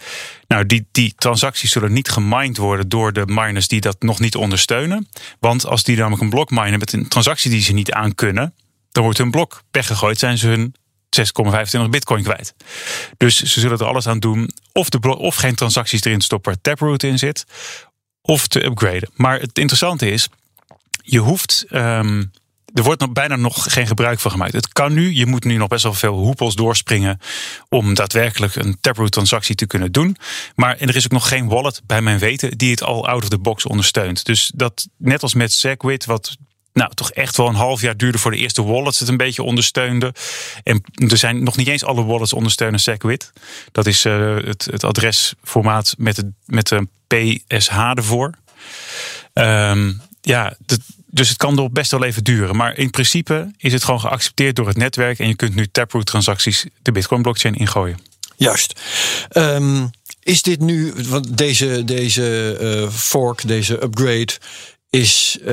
Nou, 0.47 0.65
die, 0.65 0.87
die 0.91 1.13
transacties 1.17 1.71
zullen 1.71 1.93
niet 1.93 2.09
gemined 2.09 2.57
worden 2.57 2.89
door 2.89 3.13
de 3.13 3.23
miners 3.25 3.67
die 3.67 3.81
dat 3.81 4.01
nog 4.01 4.19
niet 4.19 4.35
ondersteunen. 4.35 5.07
Want 5.39 5.65
als 5.65 5.83
die 5.83 5.97
namelijk 5.97 6.21
een 6.21 6.29
blok 6.29 6.49
minen 6.49 6.79
met 6.79 6.93
een 6.93 7.07
transactie 7.07 7.51
die 7.51 7.61
ze 7.61 7.73
niet 7.73 7.91
aan 7.91 8.15
kunnen, 8.15 8.53
dan 8.91 9.03
wordt 9.03 9.17
hun 9.17 9.31
blok 9.31 9.63
weggegooid, 9.71 10.19
zijn 10.19 10.37
ze 10.37 10.47
hun 10.47 10.75
6,25 11.85 11.89
bitcoin 11.89 12.23
kwijt. 12.23 12.55
Dus 13.17 13.43
ze 13.43 13.59
zullen 13.59 13.77
er 13.77 13.85
alles 13.85 14.07
aan 14.07 14.19
doen 14.19 14.49
of, 14.71 14.89
de 14.89 15.17
of 15.17 15.35
geen 15.35 15.55
transacties 15.55 16.03
erin 16.03 16.21
stoppen 16.21 16.51
waar 16.51 16.61
Taproot 16.61 17.03
in 17.03 17.19
zit, 17.19 17.45
of 18.21 18.47
te 18.47 18.65
upgraden. 18.65 19.09
Maar 19.13 19.39
het 19.39 19.57
interessante 19.57 20.11
is, 20.11 20.27
je 21.01 21.19
hoeft. 21.19 21.65
Um, 21.69 22.31
er 22.77 22.83
wordt 22.83 23.01
nog 23.01 23.11
bijna 23.11 23.35
nog 23.35 23.73
geen 23.73 23.87
gebruik 23.87 24.19
van 24.19 24.31
gemaakt. 24.31 24.53
Het 24.53 24.73
kan 24.73 24.93
nu, 24.93 25.13
je 25.13 25.25
moet 25.25 25.43
nu 25.43 25.57
nog 25.57 25.67
best 25.67 25.83
wel 25.83 25.93
veel 25.93 26.17
hoepels 26.17 26.55
doorspringen 26.55 27.19
om 27.69 27.93
daadwerkelijk 27.93 28.55
een 28.55 28.77
Taproot 28.81 29.11
transactie 29.11 29.55
te 29.55 29.67
kunnen 29.67 29.91
doen. 29.91 30.17
Maar 30.55 30.77
er 30.77 30.95
is 30.95 31.05
ook 31.05 31.11
nog 31.11 31.27
geen 31.27 31.47
wallet 31.47 31.81
bij 31.85 32.01
mijn 32.01 32.19
weten 32.19 32.57
die 32.57 32.71
het 32.71 32.83
al 32.83 33.07
out 33.07 33.23
of 33.23 33.29
the 33.29 33.37
box 33.37 33.65
ondersteunt. 33.65 34.25
Dus 34.25 34.51
dat 34.55 34.87
net 34.97 35.23
als 35.23 35.33
met 35.33 35.53
Segwit, 35.53 36.05
wat 36.05 36.37
nou, 36.73 36.93
toch 36.93 37.11
echt 37.11 37.37
wel 37.37 37.47
een 37.47 37.55
half 37.55 37.81
jaar 37.81 37.97
duurde 37.97 38.17
voor 38.17 38.31
de 38.31 38.37
eerste 38.37 38.63
wallets 38.63 38.99
het 38.99 39.07
een 39.07 39.17
beetje 39.17 39.43
ondersteunde. 39.43 40.13
En 40.63 40.83
er 40.93 41.17
zijn 41.17 41.43
nog 41.43 41.57
niet 41.57 41.67
eens 41.67 41.83
alle 41.83 42.05
wallets 42.05 42.33
ondersteunen 42.33 42.79
Segwit. 42.79 43.31
Dat 43.71 43.85
is 43.85 44.05
uh, 44.05 44.35
het, 44.35 44.67
het 44.71 44.83
adresformaat 44.83 45.95
met, 45.97 46.17
het, 46.17 46.25
met 46.45 46.71
een 46.71 46.89
PSH 47.07 47.77
ervoor. 47.77 48.33
Um, 49.33 50.01
ja, 50.21 50.55
de, 50.65 50.79
dus 51.09 51.29
het 51.29 51.37
kan 51.37 51.55
nog 51.55 51.71
best 51.71 51.91
wel 51.91 52.03
even 52.03 52.23
duren. 52.23 52.55
Maar 52.55 52.77
in 52.77 52.89
principe 52.89 53.51
is 53.57 53.73
het 53.73 53.83
gewoon 53.83 53.99
geaccepteerd 53.99 54.55
door 54.55 54.67
het 54.67 54.77
netwerk. 54.77 55.19
En 55.19 55.27
je 55.27 55.35
kunt 55.35 55.55
nu 55.55 55.67
Taproot-transacties 55.67 56.65
de 56.81 56.91
Bitcoin-blockchain 56.91 57.55
ingooien. 57.55 57.99
Juist. 58.35 58.79
Um, 59.31 59.89
is 60.23 60.41
dit 60.41 60.59
nu, 60.59 60.93
want 61.07 61.37
deze, 61.37 61.83
deze 61.85 62.57
uh, 62.61 62.89
fork, 62.89 63.47
deze 63.47 63.83
upgrade, 63.83 64.33
is 64.89 65.37
uh, 65.39 65.45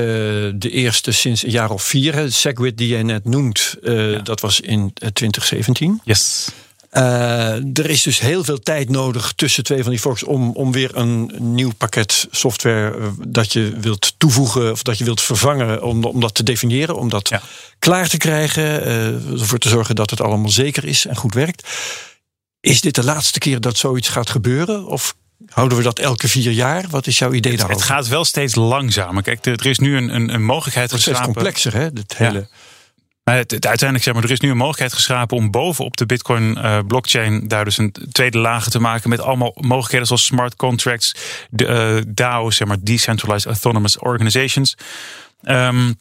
de 0.55 0.69
eerste 0.69 1.11
sinds 1.11 1.43
een 1.43 1.51
jaar 1.51 1.69
of 1.69 1.83
vier. 1.83 2.31
Segwit 2.31 2.77
die 2.77 2.87
jij 2.87 3.03
net 3.03 3.25
noemt, 3.25 3.75
uh, 3.83 4.11
ja. 4.11 4.19
dat 4.19 4.39
was 4.39 4.59
in 4.59 4.93
2017. 4.93 6.01
Yes. 6.03 6.49
Uh, 6.97 7.77
er 7.77 7.89
is 7.89 8.03
dus 8.03 8.19
heel 8.19 8.43
veel 8.43 8.59
tijd 8.59 8.89
nodig 8.89 9.33
tussen 9.35 9.63
twee 9.63 9.81
van 9.81 9.91
die 9.91 9.99
forks 9.99 10.23
om, 10.23 10.51
om 10.51 10.71
weer 10.71 10.97
een 10.97 11.31
nieuw 11.37 11.71
pakket 11.77 12.27
software 12.31 12.97
uh, 12.97 13.07
dat 13.27 13.53
je 13.53 13.77
wilt 13.79 14.13
toevoegen 14.17 14.71
of 14.71 14.83
dat 14.83 14.97
je 14.97 15.03
wilt 15.03 15.21
vervangen, 15.21 15.83
om, 15.83 16.03
om 16.03 16.19
dat 16.19 16.33
te 16.33 16.43
definiëren, 16.43 16.95
om 16.95 17.09
dat 17.09 17.29
ja. 17.29 17.41
klaar 17.79 18.07
te 18.07 18.17
krijgen, 18.17 18.63
uh, 18.63 19.39
ervoor 19.39 19.57
te 19.57 19.69
zorgen 19.69 19.95
dat 19.95 20.09
het 20.09 20.21
allemaal 20.21 20.49
zeker 20.49 20.85
is 20.85 21.05
en 21.05 21.15
goed 21.15 21.33
werkt. 21.33 21.67
Is 22.59 22.81
dit 22.81 22.95
de 22.95 23.03
laatste 23.03 23.39
keer 23.39 23.61
dat 23.61 23.77
zoiets 23.77 24.09
gaat 24.09 24.29
gebeuren? 24.29 24.85
Of 24.87 25.15
Houden 25.49 25.77
we 25.77 25.83
dat 25.83 25.99
elke 25.99 26.27
vier 26.27 26.51
jaar? 26.51 26.85
Wat 26.89 27.07
is 27.07 27.17
jouw 27.17 27.33
idee 27.33 27.51
het, 27.51 27.61
daarover? 27.61 27.85
Het 27.85 27.91
gaat 27.91 28.07
wel 28.07 28.25
steeds 28.25 28.55
langzamer. 28.55 29.23
Kijk, 29.23 29.45
er 29.45 29.65
is 29.65 29.79
nu 29.79 29.97
een, 29.97 30.15
een, 30.15 30.33
een 30.33 30.43
mogelijkheid 30.43 30.89
Het 30.89 30.99
is 30.99 31.05
steeds 31.05 31.21
complexer, 31.21 31.73
hè? 31.73 31.83
Het 31.83 32.13
hele... 32.17 32.39
Ja. 32.39 32.47
Maar 33.25 33.35
uiteindelijk 33.35 34.03
zeg 34.03 34.13
maar, 34.13 34.23
er 34.23 34.31
is 34.31 34.39
nu 34.39 34.49
een 34.49 34.57
mogelijkheid 34.57 34.93
geschapen 34.93 35.37
om 35.37 35.51
bovenop 35.51 35.97
de 35.97 36.05
Bitcoin 36.05 36.57
uh, 36.57 36.79
blockchain 36.87 37.47
daar 37.47 37.65
dus 37.65 37.77
een 37.77 37.93
tweede 38.11 38.37
laag 38.37 38.69
te 38.69 38.79
maken 38.79 39.09
met 39.09 39.19
allemaal 39.19 39.53
mogelijkheden 39.55 40.07
zoals 40.07 40.25
smart 40.25 40.55
contracts, 40.55 41.15
de 41.49 42.03
DAO's, 42.07 42.55
zeg 42.55 42.67
maar, 42.67 42.77
decentralized 42.79 43.45
autonomous 43.51 43.97
organizations. 43.97 44.77
Um, 45.43 45.97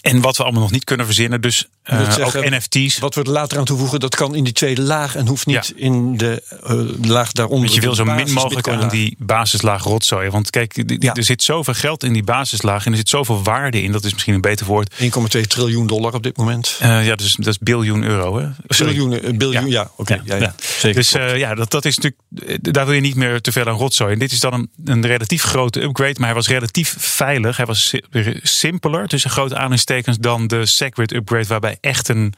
en 0.00 0.20
wat 0.20 0.36
we 0.36 0.42
allemaal 0.42 0.62
nog 0.62 0.70
niet 0.70 0.84
kunnen 0.84 1.06
verzinnen. 1.06 1.40
Dus 1.40 1.68
uh, 1.92 2.12
zeggen, 2.12 2.44
ook 2.44 2.50
NFT's. 2.50 2.98
Wat 2.98 3.14
we 3.14 3.22
er 3.22 3.30
later 3.30 3.58
aan 3.58 3.64
toevoegen, 3.64 4.00
dat 4.00 4.14
kan 4.14 4.34
in 4.34 4.44
die 4.44 4.52
tweede 4.52 4.82
laag 4.82 5.16
en 5.16 5.26
hoeft 5.26 5.46
niet 5.46 5.72
ja. 5.76 5.84
in 5.84 6.16
de 6.16 6.42
uh, 6.70 7.08
laag 7.08 7.32
daaronder. 7.32 7.64
Want 7.64 7.74
je 7.74 7.80
wil 7.80 7.94
zo 7.94 8.04
min 8.04 8.32
mogelijk 8.32 8.68
aan 8.68 8.88
die 8.88 9.16
basislaag 9.18 9.82
rotzooien. 9.82 10.32
Want 10.32 10.50
kijk, 10.50 10.82
ja. 10.98 11.14
er 11.14 11.24
zit 11.24 11.42
zoveel 11.42 11.74
geld 11.74 12.04
in 12.04 12.12
die 12.12 12.22
basislaag 12.22 12.86
en 12.86 12.90
er 12.90 12.96
zit 12.96 13.08
zoveel 13.08 13.42
waarde 13.42 13.82
in. 13.82 13.92
Dat 13.92 14.04
is 14.04 14.12
misschien 14.12 14.34
een 14.34 14.40
beter 14.40 14.66
woord. 14.66 14.94
1,2 15.00 15.40
triljoen 15.46 15.86
dollar 15.86 16.14
op 16.14 16.22
dit 16.22 16.36
moment. 16.36 16.78
Uh, 16.82 17.06
ja, 17.06 17.14
dus 17.14 17.34
dat 17.34 17.46
is 17.46 17.58
biljoen 17.58 18.02
euro. 18.02 18.38
Hè? 18.38 18.48
Biljoen, 18.66 19.36
biljoen, 19.36 19.66
ja, 19.66 19.80
ja 19.80 19.90
oké. 19.96 20.20
Okay. 20.22 20.40
Ja, 20.40 20.54
Zeker. 20.78 20.94
Dus 20.94 21.10
ja, 21.10 21.54
dat, 21.54 21.70
dat 21.70 21.84
is 21.84 21.98
natuurlijk. 21.98 22.64
Daar 22.74 22.84
wil 22.84 22.94
je 22.94 23.00
niet 23.00 23.16
meer 23.16 23.40
te 23.40 23.52
veel 23.52 23.66
aan 23.66 23.76
rotzooien. 23.76 24.18
Dit 24.18 24.32
is 24.32 24.40
dan 24.40 24.52
een, 24.52 24.70
een 24.84 25.06
relatief 25.06 25.42
grote 25.42 25.82
upgrade, 25.82 26.14
maar 26.16 26.26
hij 26.26 26.34
was 26.34 26.48
relatief 26.48 26.94
veilig. 26.98 27.56
Hij 27.56 27.66
was 27.66 27.94
simpeler, 28.42 29.08
tussen 29.08 29.30
grote 29.30 29.54
aanhalingstekens, 29.54 30.18
dan 30.18 30.46
de 30.46 30.66
Segwit 30.66 31.12
upgrade, 31.12 31.46
waarbij 31.46 31.75
echt 31.80 32.08
een. 32.08 32.34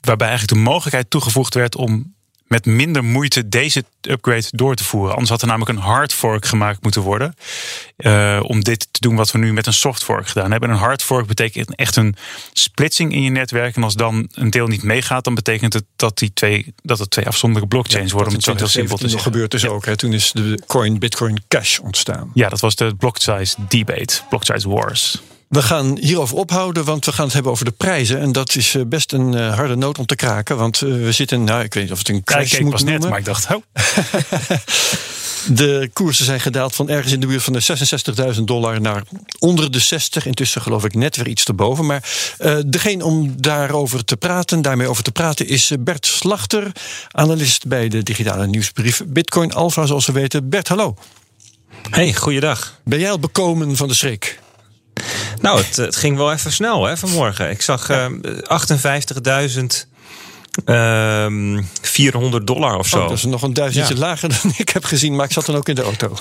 waarbij 0.00 0.28
eigenlijk 0.28 0.58
de 0.58 0.68
mogelijkheid 0.70 1.10
toegevoegd 1.10 1.54
werd 1.54 1.76
om 1.76 2.14
met 2.46 2.66
minder 2.66 3.04
moeite 3.04 3.48
deze 3.48 3.84
upgrade 4.00 4.46
door 4.50 4.74
te 4.74 4.84
voeren. 4.84 5.12
Anders 5.12 5.30
had 5.30 5.40
er 5.40 5.46
namelijk 5.46 5.70
een 5.70 5.84
hard 5.84 6.12
fork 6.12 6.46
gemaakt 6.46 6.82
moeten 6.82 7.02
worden. 7.02 7.34
Uh, 7.96 8.40
om 8.42 8.64
dit 8.64 8.88
te 8.90 9.00
doen 9.00 9.16
wat 9.16 9.30
we 9.30 9.38
nu 9.38 9.52
met 9.52 9.66
een 9.66 9.72
soft 9.72 10.04
fork 10.04 10.28
gedaan 10.28 10.50
hebben. 10.50 10.70
Een 10.70 10.76
hard 10.76 11.02
fork 11.02 11.26
betekent 11.26 11.74
echt 11.74 11.96
een 11.96 12.16
splitsing 12.52 13.12
in 13.12 13.22
je 13.22 13.30
netwerk. 13.30 13.76
En 13.76 13.82
als 13.82 13.94
dan 13.94 14.28
een 14.32 14.50
deel 14.50 14.66
niet 14.66 14.82
meegaat, 14.82 15.24
dan 15.24 15.34
betekent 15.34 15.72
het 15.72 15.84
dat, 15.96 16.18
die 16.18 16.32
twee, 16.32 16.74
dat 16.82 16.98
het 16.98 17.10
twee 17.10 17.26
afzonderlijke 17.26 17.74
blockchains 17.74 18.12
worden. 18.12 18.28
Om 18.28 18.34
het 18.34 18.44
zo 18.44 18.54
heel 18.54 18.66
simpel 18.66 18.96
te 18.96 19.08
zeggen. 19.08 19.32
gebeurt 19.32 19.50
dus 19.50 19.66
ook. 19.66 19.84
Hè? 19.84 19.96
Toen 19.96 20.12
is 20.12 20.32
de 20.32 20.60
coin 20.66 20.98
Bitcoin 20.98 21.42
Cash 21.48 21.78
ontstaan. 21.78 22.30
Ja, 22.34 22.48
dat 22.48 22.60
was 22.60 22.74
de 22.74 22.94
block 22.94 23.18
size 23.18 23.56
debate, 23.68 24.20
block 24.28 24.44
size 24.44 24.68
wars. 24.68 25.22
We 25.48 25.62
gaan 25.62 25.98
hierover 25.98 26.36
ophouden, 26.36 26.84
want 26.84 27.04
we 27.04 27.12
gaan 27.12 27.24
het 27.24 27.34
hebben 27.34 27.52
over 27.52 27.64
de 27.64 27.70
prijzen. 27.70 28.20
En 28.20 28.32
dat 28.32 28.54
is 28.54 28.74
eh, 28.74 28.82
best 28.86 29.12
een 29.12 29.32
uh, 29.32 29.54
harde 29.54 29.76
noot 29.76 29.98
om 29.98 30.06
te 30.06 30.14
kraken. 30.14 30.56
Want 30.56 30.80
uh, 30.80 31.04
we 31.04 31.12
zitten, 31.12 31.44
nou, 31.44 31.62
ik 31.62 31.74
weet 31.74 31.82
niet 31.82 31.92
of 31.92 31.98
het 31.98 32.08
een 32.08 32.24
crash 32.24 32.50
ja, 32.50 32.56
ik 32.56 32.62
moet 32.62 32.72
pas 32.72 32.82
noemen. 32.82 33.00
net, 33.00 33.10
maar 33.10 33.18
ik 33.18 33.24
dacht, 33.24 33.54
oh. 33.54 33.62
de 35.56 35.90
koersen 35.92 36.24
zijn 36.24 36.40
gedaald 36.40 36.74
van 36.74 36.88
ergens 36.88 37.12
in 37.12 37.20
de 37.20 37.26
buurt 37.26 37.42
van 37.42 37.52
de 37.52 38.34
66.000 38.34 38.40
dollar 38.42 38.80
naar 38.80 39.02
onder 39.38 39.70
de 39.70 39.78
60. 39.78 40.26
Intussen 40.26 40.62
geloof 40.62 40.84
ik 40.84 40.94
net 40.94 41.16
weer 41.16 41.28
iets 41.28 41.44
erboven. 41.44 41.86
Maar 41.86 42.10
uh, 42.38 42.58
degene 42.66 43.04
om 43.04 43.34
daarover 43.36 44.04
te 44.04 44.16
praten, 44.16 44.62
daarmee 44.62 44.88
over 44.88 45.02
te 45.02 45.12
praten, 45.12 45.48
is 45.48 45.72
Bert 45.80 46.06
Slachter, 46.06 46.72
analist 47.10 47.66
bij 47.66 47.88
de 47.88 48.02
digitale 48.02 48.46
nieuwsbrief 48.46 49.02
Bitcoin 49.06 49.52
Alpha, 49.52 49.86
zoals 49.86 50.06
we 50.06 50.12
weten. 50.12 50.48
Bert, 50.48 50.68
hallo. 50.68 50.94
Hey, 51.90 52.14
goeiedag. 52.14 52.80
Ben 52.84 52.98
jij 52.98 53.10
al 53.10 53.18
bekomen 53.18 53.76
van 53.76 53.88
de 53.88 53.94
schrik? 53.94 54.44
Nou, 55.40 55.58
het, 55.58 55.76
het, 55.76 55.96
ging 55.96 56.16
wel 56.16 56.32
even 56.32 56.52
snel 56.52 56.84
hè, 56.84 56.96
vanmorgen. 56.96 57.50
Ik 57.50 57.62
zag 57.62 57.90
uh, 57.90 58.06
58.000. 59.56 59.62
Um, 60.64 61.68
400 61.82 62.46
dollar 62.46 62.78
of 62.78 62.86
zo. 62.86 62.98
Oh, 62.98 63.08
dat 63.08 63.16
is 63.16 63.24
nog 63.24 63.42
een 63.42 63.52
duizendje 63.52 63.94
ja. 63.94 64.00
lager 64.00 64.28
dan 64.42 64.52
ik 64.56 64.68
heb 64.68 64.84
gezien, 64.84 65.16
maar 65.16 65.24
ik 65.24 65.32
zat 65.32 65.46
dan 65.46 65.56
ook 65.56 65.68
in 65.68 65.74
de 65.74 65.82
auto. 65.82 66.16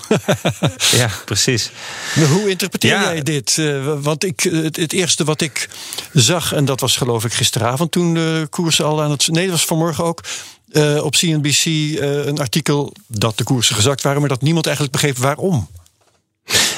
ja, 0.92 1.10
precies. 1.26 1.72
Maar 2.16 2.28
hoe 2.28 2.50
interpreteer 2.50 2.92
ja. 2.92 3.04
jij 3.04 3.24
dit? 3.24 3.58
Uh, 3.58 3.94
want 4.02 4.24
ik, 4.24 4.40
het, 4.40 4.76
het, 4.76 4.94
eerste 4.94 5.24
wat 5.24 5.42
ik 5.42 5.70
zag, 6.14 6.54
en 6.54 6.66
dat 6.66 6.80
was 6.80 6.98
geloof 6.98 7.26
ik 7.26 7.34
gisteravond 7.34 7.92
toen 7.92 8.14
de 8.14 8.48
koersen 8.50 8.86
al 8.86 9.02
aan 9.04 9.12
het. 9.12 9.28
Nee, 9.28 9.44
dat 9.44 9.56
was 9.56 9.66
vanmorgen 9.66 10.04
ook. 10.04 10.24
Uh, 10.72 11.04
op 11.04 11.14
CNBC 11.14 11.66
uh, 11.66 12.26
een 12.26 12.40
artikel 12.40 12.94
dat 13.08 13.38
de 13.38 13.44
koersen 13.44 13.76
gezakt 13.76 14.02
waren, 14.02 14.20
maar 14.20 14.30
dat 14.30 14.42
niemand 14.42 14.66
eigenlijk 14.66 14.96
begreep 14.96 15.18
waarom. 15.18 15.68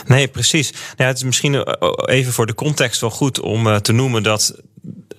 Nee, 0.07 0.27
precies. 0.27 0.73
Ja, 0.95 1.05
het 1.05 1.17
is 1.17 1.23
misschien 1.23 1.63
even 2.05 2.33
voor 2.33 2.45
de 2.45 2.53
context 2.53 3.01
wel 3.01 3.09
goed 3.09 3.39
om 3.39 3.67
uh, 3.67 3.75
te 3.75 3.91
noemen 3.91 4.23
dat 4.23 4.61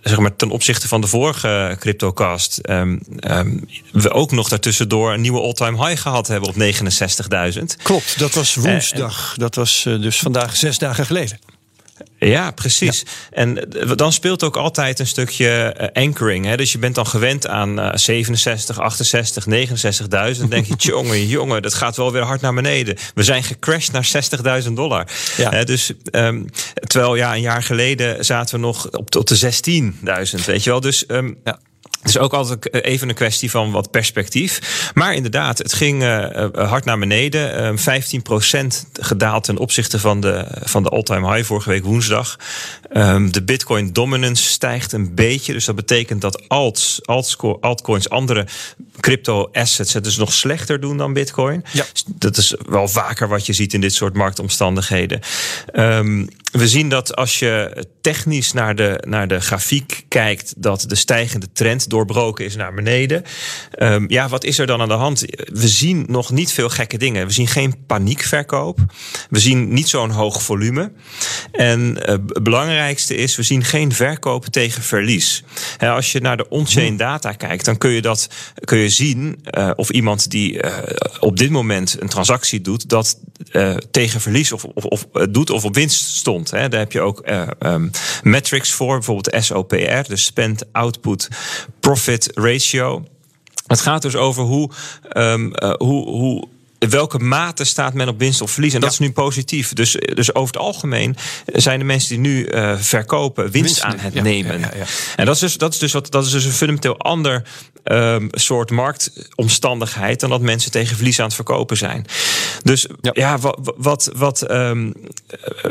zeg 0.02 0.18
maar, 0.18 0.36
ten 0.36 0.50
opzichte 0.50 0.88
van 0.88 1.00
de 1.00 1.06
vorige 1.06 1.76
CryptoCast 1.78 2.58
um, 2.70 3.00
um, 3.30 3.68
we 3.92 4.10
ook 4.10 4.30
nog 4.30 4.48
daartussendoor 4.48 5.12
een 5.12 5.20
nieuwe 5.20 5.40
all-time 5.40 5.86
high 5.86 6.02
gehad 6.02 6.26
hebben 6.26 6.48
op 6.48 6.54
69.000. 6.54 7.82
Klopt, 7.82 8.18
dat 8.18 8.34
was 8.34 8.54
woensdag. 8.54 9.30
Uh, 9.32 9.38
dat 9.38 9.54
was 9.54 9.84
uh, 9.88 10.00
dus 10.00 10.18
vandaag 10.18 10.56
zes 10.56 10.78
dagen 10.78 11.06
geleden. 11.06 11.38
Ja, 12.18 12.50
precies. 12.50 13.00
Ja. 13.00 13.36
En 13.36 13.68
dan 13.96 14.12
speelt 14.12 14.42
ook 14.42 14.56
altijd 14.56 14.98
een 14.98 15.06
stukje 15.06 15.74
anchoring. 15.92 16.44
Hè? 16.44 16.56
Dus 16.56 16.72
je 16.72 16.78
bent 16.78 16.94
dan 16.94 17.06
gewend 17.06 17.46
aan 17.46 17.78
uh, 17.78 17.90
67, 17.94 18.78
68, 18.78 19.46
69.000. 19.46 20.08
Dan 20.38 20.48
denk 20.48 20.66
je, 20.66 20.74
jongen, 20.92 21.26
jongen, 21.26 21.62
dat 21.62 21.74
gaat 21.74 21.96
wel 21.96 22.12
weer 22.12 22.22
hard 22.22 22.40
naar 22.40 22.54
beneden. 22.54 22.96
We 23.14 23.22
zijn 23.22 23.42
gecrashed 23.42 23.92
naar 23.92 24.62
60.000 24.64 24.72
dollar. 24.72 25.06
Ja. 25.36 25.64
Dus 25.64 25.92
um, 26.12 26.46
terwijl 26.80 27.14
ja, 27.14 27.34
een 27.34 27.40
jaar 27.40 27.62
geleden 27.62 28.24
zaten 28.24 28.54
we 28.54 28.60
nog 28.60 28.90
op, 28.90 29.16
op 29.16 29.26
de 29.26 29.38
16.000, 29.38 30.44
weet 30.44 30.64
je 30.64 30.70
wel. 30.70 30.80
Dus 30.80 31.04
um, 31.08 31.38
ja. 31.44 31.58
Het 31.98 32.08
is 32.08 32.18
ook 32.18 32.32
altijd 32.32 32.74
even 32.84 33.08
een 33.08 33.14
kwestie 33.14 33.50
van 33.50 33.70
wat 33.70 33.90
perspectief. 33.90 34.90
Maar 34.94 35.14
inderdaad, 35.14 35.58
het 35.58 35.72
ging 35.72 36.02
uh, 36.02 36.46
hard 36.52 36.84
naar 36.84 36.98
beneden. 36.98 37.74
Uh, 37.74 38.00
15% 38.62 38.66
gedaald 38.92 39.44
ten 39.44 39.56
opzichte 39.56 39.98
van 39.98 40.20
de, 40.20 40.46
van 40.62 40.82
de 40.82 40.88
all-time 40.88 41.34
high 41.34 41.46
vorige 41.46 41.68
week 41.68 41.84
woensdag. 41.84 42.38
Um, 42.92 43.32
de 43.32 43.42
Bitcoin 43.42 43.92
dominance 43.92 44.44
stijgt 44.44 44.92
een 44.92 45.14
beetje. 45.14 45.52
Dus 45.52 45.64
dat 45.64 45.74
betekent 45.74 46.20
dat 46.20 46.48
alts, 46.48 47.00
altcoins, 47.60 48.08
andere 48.08 48.46
crypto 49.00 49.48
assets 49.52 49.92
het 49.92 50.04
dus 50.04 50.16
nog 50.16 50.32
slechter 50.32 50.80
doen 50.80 50.96
dan 50.96 51.12
Bitcoin. 51.12 51.64
Ja. 51.72 51.84
Dat 52.06 52.36
is 52.36 52.54
wel 52.68 52.88
vaker 52.88 53.28
wat 53.28 53.46
je 53.46 53.52
ziet 53.52 53.74
in 53.74 53.80
dit 53.80 53.94
soort 53.94 54.14
marktomstandigheden. 54.14 55.20
Um, 55.72 56.28
we 56.52 56.68
zien 56.68 56.88
dat 56.88 57.16
als 57.16 57.38
je 57.38 57.84
technisch 58.00 58.52
naar 58.52 58.74
de, 58.74 59.04
naar 59.06 59.28
de 59.28 59.40
grafiek 59.40 60.04
kijkt, 60.08 60.54
dat 60.56 60.84
de 60.88 60.94
stijgende 60.94 61.46
trend 61.52 61.90
doorbroken 61.90 62.44
is 62.44 62.56
naar 62.56 62.74
beneden. 62.74 63.24
Um, 63.78 64.10
ja, 64.10 64.28
wat 64.28 64.44
is 64.44 64.58
er 64.58 64.66
dan 64.66 64.80
aan 64.80 64.88
de 64.88 64.94
hand? 64.94 65.24
We 65.52 65.68
zien 65.68 66.04
nog 66.08 66.30
niet 66.30 66.52
veel 66.52 66.68
gekke 66.68 66.98
dingen. 66.98 67.26
We 67.26 67.32
zien 67.32 67.46
geen 67.46 67.74
paniekverkoop. 67.86 68.78
We 69.30 69.38
zien 69.38 69.72
niet 69.72 69.88
zo'n 69.88 70.10
hoog 70.10 70.42
volume. 70.42 70.92
En 71.52 71.96
uh, 71.98 72.04
het 72.04 72.42
belangrijkste 72.42 73.14
is, 73.14 73.36
we 73.36 73.42
zien 73.42 73.64
geen 73.64 73.92
verkoop 73.92 74.46
tegen 74.46 74.82
verlies. 74.82 75.44
He, 75.76 75.90
als 75.90 76.12
je 76.12 76.20
naar 76.20 76.36
de 76.36 76.48
on-chain 76.48 76.96
data 76.96 77.32
kijkt, 77.32 77.64
dan 77.64 77.78
kun 77.78 77.90
je 77.90 78.02
dat 78.02 78.28
kun 78.64 78.78
je 78.78 78.88
zien 78.88 79.44
uh, 79.50 79.70
of 79.74 79.90
iemand 79.90 80.30
die 80.30 80.62
uh, 80.62 80.78
op 81.20 81.36
dit 81.36 81.50
moment 81.50 81.96
een 82.00 82.08
transactie 82.08 82.60
doet, 82.60 82.88
dat 82.88 83.18
tegen 83.90 84.20
verlies 84.20 84.52
of, 84.52 84.64
of, 84.64 84.84
of 84.84 85.06
doet 85.30 85.50
of 85.50 85.64
op 85.64 85.74
winst 85.74 86.16
stond. 86.16 86.50
Hè. 86.50 86.68
Daar 86.68 86.80
heb 86.80 86.92
je 86.92 87.00
ook 87.00 87.28
uh, 87.28 87.48
um, 87.60 87.90
metrics 88.22 88.72
voor, 88.72 88.94
bijvoorbeeld 88.94 89.44
SOPR, 89.44 90.02
de 90.08 90.16
Spend 90.16 90.64
Output 90.72 91.28
Profit 91.80 92.30
Ratio. 92.34 93.04
Het 93.66 93.80
gaat 93.80 94.02
dus 94.02 94.16
over 94.16 94.42
hoe, 94.42 94.70
uh, 95.12 95.72
hoe, 95.78 96.08
hoe 96.08 96.48
welke 96.78 97.18
mate 97.18 97.64
staat 97.64 97.94
men 97.94 98.08
op 98.08 98.18
winst 98.18 98.40
of 98.40 98.50
verlies? 98.50 98.74
En 98.74 98.80
dat 98.80 98.88
ja. 98.88 98.94
is 98.94 99.08
nu 99.08 99.12
positief. 99.12 99.72
Dus, 99.72 99.92
dus 100.14 100.34
over 100.34 100.54
het 100.54 100.62
algemeen 100.62 101.16
zijn 101.46 101.78
de 101.78 101.84
mensen 101.84 102.08
die 102.08 102.18
nu 102.18 102.46
uh, 102.46 102.74
verkopen 102.78 103.50
winst, 103.50 103.62
winst, 103.62 103.82
aan 103.82 103.98
het 103.98 104.14
ja, 104.14 104.22
nemen. 104.22 104.60
Ja, 104.60 104.68
en 105.16 105.26
dat 105.26 105.34
is 105.34 105.40
dus, 105.40 105.56
dat 105.56 105.72
is 105.72 105.78
dus, 105.78 105.92
wat, 105.92 106.10
dat 106.10 106.26
is 106.26 106.30
dus 106.30 106.44
een 106.44 106.52
fundamenteel 106.52 106.98
ander 106.98 107.42
um, 107.84 108.28
soort 108.30 108.70
marktomstandigheid 108.70 110.20
dan 110.20 110.30
dat 110.30 110.40
mensen 110.40 110.70
tegen 110.70 110.96
verlies 110.96 111.18
aan 111.18 111.26
het 111.26 111.34
verkopen 111.34 111.76
zijn. 111.76 112.06
Dus 112.62 112.86
ja, 113.12 113.38
wat, 113.38 113.72
wat, 113.76 114.10
wat 114.16 114.50
um, 114.50 114.92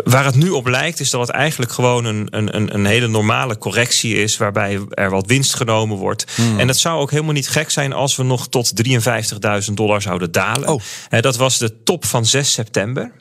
waar 0.03 0.25
het 0.25 0.35
nu 0.35 0.49
op 0.49 0.67
lijkt, 0.67 0.99
is 0.99 1.09
dat 1.09 1.21
het 1.21 1.29
eigenlijk 1.29 1.71
gewoon 1.71 2.05
een, 2.05 2.27
een, 2.29 2.73
een 2.73 2.85
hele 2.85 3.07
normale 3.07 3.57
correctie 3.57 4.15
is, 4.15 4.37
waarbij 4.37 4.79
er 4.89 5.09
wat 5.09 5.27
winst 5.27 5.55
genomen 5.55 5.97
wordt. 5.97 6.25
Hmm. 6.35 6.59
En 6.59 6.67
het 6.67 6.77
zou 6.77 6.99
ook 6.99 7.11
helemaal 7.11 7.33
niet 7.33 7.49
gek 7.49 7.69
zijn 7.69 7.93
als 7.93 8.15
we 8.15 8.23
nog 8.23 8.47
tot 8.47 8.73
53.000 9.67 9.73
dollar 9.73 10.01
zouden 10.01 10.31
dalen. 10.31 10.69
Oh. 10.69 10.81
Uh, 11.09 11.21
dat 11.21 11.37
was 11.37 11.57
de 11.57 11.83
top 11.83 12.05
van 12.05 12.25
6 12.25 12.51
september. 12.51 13.11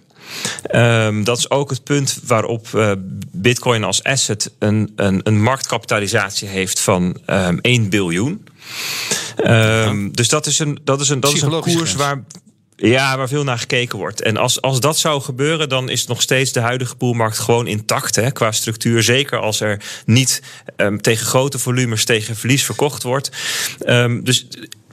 Um, 0.75 1.25
dat 1.25 1.38
is 1.38 1.50
ook 1.50 1.71
het 1.71 1.85
punt 1.85 2.18
waarop 2.25 2.68
uh, 2.75 2.92
Bitcoin 3.33 3.85
als 3.85 4.02
asset 4.02 4.52
een, 4.59 4.92
een, 4.97 5.21
een 5.23 5.42
marktkapitalisatie 5.42 6.49
heeft 6.49 6.80
van 6.80 7.16
um, 7.26 7.61
1 7.61 7.88
biljoen. 7.88 8.47
Um, 9.45 10.12
dus 10.12 10.28
dat 10.28 10.47
is 10.47 10.59
een, 10.59 10.78
dat 10.85 11.00
is 11.00 11.09
een, 11.09 11.21
dat 11.21 11.33
is 11.33 11.42
een 11.42 11.61
koers 11.61 11.95
waar. 11.95 12.25
Ja, 12.78 13.16
waar 13.16 13.28
veel 13.28 13.45
naar 13.45 13.59
gekeken 13.59 13.99
wordt. 13.99 14.23
En 14.23 14.37
als, 14.37 14.61
als 14.61 14.80
dat 14.80 14.99
zou 14.99 15.23
gebeuren, 15.23 15.68
dan 15.68 15.88
is 15.88 16.06
nog 16.06 16.23
steeds 16.23 16.52
de 16.52 16.61
huidige 16.61 16.97
poolmarkt 16.97 17.38
gewoon 17.38 17.66
intact 17.66 18.16
hè, 18.16 18.30
qua 18.30 18.52
structuur. 18.52 19.02
Zeker 19.02 19.38
als 19.38 19.61
er 19.61 19.83
niet 20.04 20.42
um, 20.76 21.00
tegen 21.00 21.26
grote 21.26 21.59
volumes 21.59 22.04
tegen 22.04 22.37
verlies 22.37 22.64
verkocht 22.64 23.02
wordt. 23.02 23.30
Um, 23.87 24.25
dus 24.25 24.47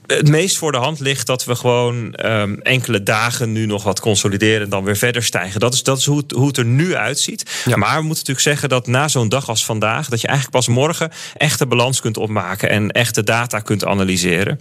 het 0.08 0.28
meest 0.28 0.58
voor 0.58 0.72
de 0.72 0.78
hand 0.78 1.00
ligt 1.00 1.28
dat 1.28 1.46
we 1.46 1.56
gewoon 1.56 2.14
um, 2.26 2.62
enkele 2.62 3.04
dagen 3.04 3.52
nu 3.52 3.66
nog 3.66 3.84
wat 3.84 4.00
consolideren 4.00 4.62
en 4.62 4.70
dan 4.70 4.84
weer 4.84 4.98
verder 4.98 5.24
stijgen. 5.24 5.60
Dat 5.60 5.74
is, 5.74 5.84
dat 5.84 5.98
is 5.98 6.06
hoe, 6.06 6.18
het, 6.18 6.32
hoe 6.32 6.48
het 6.48 6.58
er 6.58 6.66
nu 6.66 6.96
uitziet. 6.96 7.62
Ja. 7.66 7.76
Maar 7.76 7.98
we 7.98 8.06
moeten 8.06 8.26
natuurlijk 8.26 8.40
zeggen 8.40 8.70
dat 8.70 8.88
na 8.88 9.08
zo'n 9.08 9.30
dag 9.30 9.50
als 9.50 9.66
vandaag, 9.66 10.10
dat 10.10 10.22
je 10.22 10.28
eigenlijk 10.28 10.58
pas 10.58 10.76
morgen 10.76 11.12
echte 11.38 11.68
balans 11.68 12.02
kunt 12.02 12.18
opmaken 12.18 12.70
en 12.70 12.92
echte 12.92 13.24
data 13.24 13.60
kunt 13.60 13.86
analyseren. 13.86 14.60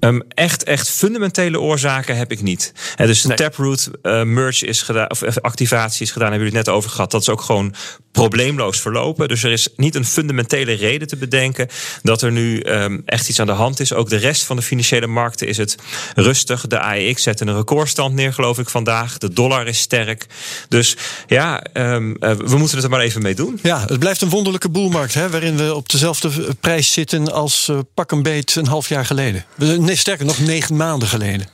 Um, 0.00 0.22
echt, 0.28 0.62
echt 0.62 0.90
fundamentele 0.90 1.60
oorzaken 1.60 2.16
heb 2.16 2.32
ik 2.32 2.42
niet. 2.42 2.72
He, 2.94 3.06
dus 3.06 3.22
de 3.22 3.28
nee. 3.28 3.36
Taproot 3.36 3.90
uh, 4.02 4.22
merge 4.22 4.66
is 4.66 4.82
gedaan, 4.82 5.10
of 5.10 5.38
activatie 5.40 6.02
is 6.02 6.10
gedaan, 6.10 6.28
hebben 6.28 6.46
jullie 6.46 6.58
het 6.58 6.66
net 6.66 6.76
over 6.76 6.90
gehad. 6.90 7.10
Dat 7.10 7.20
is 7.20 7.28
ook 7.28 7.40
gewoon 7.40 7.74
probleemloos 8.12 8.80
verlopen. 8.80 9.28
Dus 9.28 9.42
er 9.42 9.52
is 9.52 9.68
niet 9.76 9.94
een 9.94 10.04
fundamentele 10.04 10.72
reden 10.72 11.08
te 11.08 11.16
bedenken 11.16 11.68
dat 12.02 12.22
er 12.22 12.32
nu 12.32 12.62
um, 12.64 13.02
echt 13.06 13.28
iets 13.28 13.40
aan 13.40 13.46
de 13.46 13.52
hand 13.52 13.80
is. 13.80 13.92
Ook 13.92 14.08
de 14.08 14.16
rest 14.16 14.44
van 14.44 14.56
de 14.56 14.59
financiële 14.62 15.06
markten 15.06 15.46
is 15.46 15.56
het 15.56 15.76
rustig. 16.14 16.66
De 16.66 16.78
AEX 16.78 17.22
zet 17.22 17.40
een 17.40 17.54
recordstand 17.54 18.14
neer, 18.14 18.32
geloof 18.32 18.58
ik, 18.58 18.68
vandaag. 18.68 19.18
De 19.18 19.32
dollar 19.32 19.66
is 19.66 19.78
sterk. 19.78 20.26
Dus 20.68 20.96
ja, 21.26 21.64
um, 21.72 22.16
uh, 22.20 22.32
we 22.32 22.56
moeten 22.56 22.76
het 22.76 22.84
er 22.84 22.90
maar 22.90 23.00
even 23.00 23.22
mee 23.22 23.34
doen. 23.34 23.58
Ja, 23.62 23.84
het 23.86 23.98
blijft 23.98 24.20
een 24.20 24.28
wonderlijke 24.28 24.68
boelmarkt, 24.68 25.14
hè, 25.14 25.30
waarin 25.30 25.56
we 25.56 25.74
op 25.74 25.88
dezelfde 25.88 26.54
prijs 26.60 26.92
zitten 26.92 27.32
als 27.32 27.68
uh, 27.70 27.78
pak 27.94 28.10
een 28.10 28.22
beet 28.22 28.56
een 28.56 28.66
half 28.66 28.88
jaar 28.88 29.06
geleden. 29.06 29.44
Nee, 29.56 29.96
sterker 29.96 30.26
nog, 30.26 30.38
negen 30.38 30.76
maanden 30.76 31.08
geleden. 31.08 31.46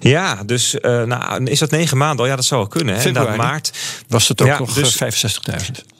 Ja, 0.00 0.42
dus 0.46 0.74
uh, 0.74 1.02
nou, 1.02 1.44
is 1.44 1.58
dat 1.58 1.70
negen 1.70 1.96
maanden 1.96 2.24
al? 2.24 2.30
Ja, 2.30 2.36
dat 2.36 2.44
zou 2.44 2.60
wel 2.60 2.68
kunnen. 2.68 2.94
Hè? 2.94 3.00
Februari 3.00 3.36
maart 3.36 3.70
was 4.08 4.28
het 4.28 4.40
ook 4.40 4.48
ja, 4.48 4.58
nog 4.58 4.72
dus, 4.72 5.02
65.000. 5.02 5.92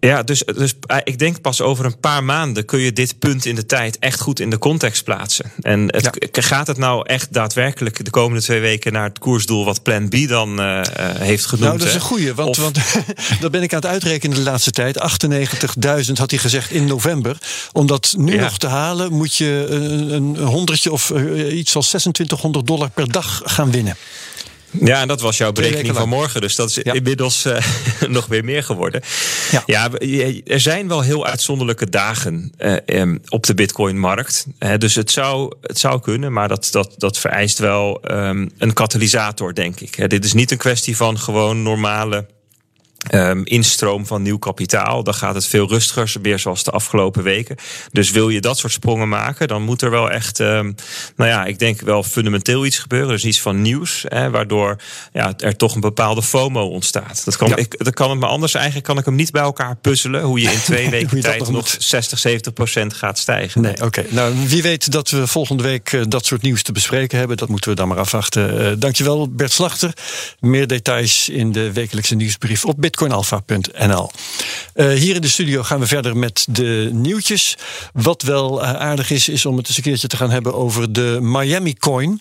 Ja, 0.00 0.22
dus, 0.22 0.42
dus 0.44 0.74
eh, 0.86 0.96
ik 1.04 1.18
denk 1.18 1.40
pas 1.40 1.60
over 1.60 1.84
een 1.84 2.00
paar 2.00 2.24
maanden 2.24 2.64
kun 2.64 2.80
je 2.80 2.92
dit 2.92 3.18
punt 3.18 3.44
in 3.44 3.54
de 3.54 3.66
tijd 3.66 3.98
echt 3.98 4.20
goed 4.20 4.40
in 4.40 4.50
de 4.50 4.58
context 4.58 5.04
plaatsen. 5.04 5.52
En 5.60 5.80
het, 5.80 6.28
gaat 6.30 6.66
het 6.66 6.76
nou 6.76 7.06
echt 7.06 7.32
daadwerkelijk 7.32 8.04
de 8.04 8.10
komende 8.10 8.42
twee 8.42 8.60
weken 8.60 8.92
naar 8.92 9.04
het 9.04 9.18
koersdoel 9.18 9.64
wat 9.64 9.82
Plan 9.82 10.08
B 10.08 10.28
dan 10.28 10.60
uh, 10.60 10.80
heeft 11.18 11.46
genoemd? 11.46 11.66
Nou, 11.66 11.78
dat 11.78 11.88
is 11.88 11.94
een 11.94 12.00
goeie, 12.00 12.34
want, 12.34 12.56
want 12.56 12.78
daar 13.40 13.50
ben 13.50 13.62
ik 13.62 13.72
aan 13.72 13.80
het 13.80 13.90
uitrekenen 13.90 14.36
de 14.36 14.42
laatste 14.42 14.70
tijd. 14.70 14.98
98.000 16.06 16.12
had 16.12 16.30
hij 16.30 16.38
gezegd 16.38 16.70
in 16.70 16.84
november. 16.84 17.38
Om 17.72 17.86
dat 17.86 18.14
nu 18.18 18.36
nog 18.36 18.58
te 18.58 18.66
halen, 18.66 19.12
moet 19.12 19.36
je 19.36 19.66
een, 19.68 20.12
een 20.12 20.36
honderdje 20.38 20.92
of 20.92 21.10
iets 21.50 21.76
als 21.76 21.86
2600 21.88 22.66
dollar 22.66 22.90
per 22.90 23.12
dag 23.12 23.42
gaan 23.44 23.70
winnen. 23.70 23.96
Ja, 24.70 25.00
en 25.00 25.08
dat 25.08 25.20
was 25.20 25.36
jouw 25.36 25.52
berekening 25.52 25.96
van 25.96 26.08
morgen. 26.08 26.40
Dus 26.40 26.54
dat 26.54 26.68
is 26.68 26.78
inmiddels 26.78 27.46
uh, 27.46 27.56
nog 28.08 28.26
weer 28.26 28.44
meer 28.44 28.62
geworden. 28.62 29.00
Ja. 29.50 29.62
ja. 29.66 29.90
er 30.44 30.60
zijn 30.60 30.88
wel 30.88 31.00
heel 31.00 31.26
uitzonderlijke 31.26 31.88
dagen 31.88 32.52
uh, 32.86 33.14
op 33.28 33.46
de 33.46 33.54
Bitcoin-markt. 33.54 34.46
Uh, 34.58 34.74
dus 34.78 34.94
het 34.94 35.10
zou, 35.10 35.54
het 35.62 35.78
zou 35.78 36.00
kunnen, 36.00 36.32
maar 36.32 36.48
dat, 36.48 36.68
dat, 36.70 36.94
dat 36.96 37.18
vereist 37.18 37.58
wel 37.58 38.00
um, 38.10 38.50
een 38.58 38.72
katalysator, 38.72 39.54
denk 39.54 39.80
ik. 39.80 40.10
dit 40.10 40.24
is 40.24 40.32
niet 40.32 40.50
een 40.50 40.58
kwestie 40.58 40.96
van 40.96 41.18
gewoon 41.18 41.62
normale 41.62 42.26
Um, 43.08 43.44
instroom 43.44 44.06
van 44.06 44.22
nieuw 44.22 44.38
kapitaal. 44.38 45.02
Dan 45.02 45.14
gaat 45.14 45.34
het 45.34 45.46
veel 45.46 45.68
rustiger, 45.68 46.22
weer 46.22 46.38
zoals 46.38 46.62
de 46.62 46.70
afgelopen 46.70 47.22
weken. 47.22 47.56
Dus 47.92 48.10
wil 48.10 48.28
je 48.28 48.40
dat 48.40 48.58
soort 48.58 48.72
sprongen 48.72 49.08
maken, 49.08 49.48
dan 49.48 49.62
moet 49.62 49.82
er 49.82 49.90
wel 49.90 50.10
echt, 50.10 50.38
um, 50.38 50.74
nou 51.16 51.30
ja, 51.30 51.44
ik 51.44 51.58
denk 51.58 51.80
wel 51.80 52.02
fundamenteel 52.02 52.66
iets 52.66 52.78
gebeuren. 52.78 53.08
Dus 53.08 53.24
iets 53.24 53.40
van 53.40 53.62
nieuws, 53.62 54.04
hè, 54.08 54.30
waardoor 54.30 54.76
ja, 55.12 55.32
er 55.36 55.56
toch 55.56 55.74
een 55.74 55.80
bepaalde 55.80 56.22
FOMO 56.22 56.68
ontstaat. 56.68 57.24
Dat 57.24 57.36
kan, 57.36 57.56
ik, 57.56 57.84
dat 57.84 57.94
kan 57.94 58.10
het 58.10 58.18
maar 58.18 58.28
anders. 58.28 58.54
Eigenlijk 58.54 58.86
kan 58.86 58.98
ik 58.98 59.04
hem 59.04 59.14
niet 59.14 59.30
bij 59.30 59.42
elkaar 59.42 59.76
puzzelen 59.76 60.22
hoe 60.22 60.40
je 60.40 60.50
in 60.50 60.60
twee 60.60 60.90
weken 61.00 61.20
tijd 61.20 61.50
nog 61.50 61.68
60, 61.78 62.18
70 62.18 62.52
procent 62.52 62.94
gaat 62.94 63.18
stijgen. 63.18 63.60
Nee, 63.60 63.82
oké. 63.82 64.04
Nou, 64.08 64.34
wie 64.46 64.62
weet 64.62 64.92
dat 64.92 65.10
we 65.10 65.26
volgende 65.26 65.62
week 65.62 65.92
uh, 65.92 66.02
dat 66.08 66.26
soort 66.26 66.42
nieuws 66.42 66.62
te 66.62 66.72
bespreken 66.72 67.18
hebben. 67.18 67.36
Dat 67.36 67.48
moeten 67.48 67.70
we 67.70 67.76
dan 67.76 67.88
maar 67.88 67.98
afwachten. 67.98 68.60
Uh, 68.60 68.72
dankjewel, 68.78 69.28
Bert 69.28 69.52
Slachter. 69.52 69.92
Meer 70.40 70.66
details 70.66 71.28
in 71.28 71.52
de 71.52 71.72
wekelijkse 71.72 72.14
nieuwsbrief 72.14 72.64
op 72.64 72.80
bitcoinalpha.nl. 72.90 74.10
Uh, 74.74 74.92
hier 74.92 75.14
in 75.14 75.20
de 75.20 75.28
studio 75.28 75.62
gaan 75.62 75.80
we 75.80 75.86
verder 75.86 76.16
met 76.16 76.46
de 76.50 76.88
nieuwtjes. 76.92 77.56
Wat 77.92 78.22
wel 78.22 78.62
uh, 78.62 78.72
aardig 78.72 79.10
is, 79.10 79.28
is 79.28 79.46
om 79.46 79.56
het 79.56 79.68
eens 79.68 79.76
een 79.76 79.82
keertje 79.82 80.08
te 80.08 80.16
gaan 80.16 80.30
hebben 80.30 80.54
over 80.54 80.92
de 80.92 81.18
Miami 81.20 81.74
Coin. 81.74 82.20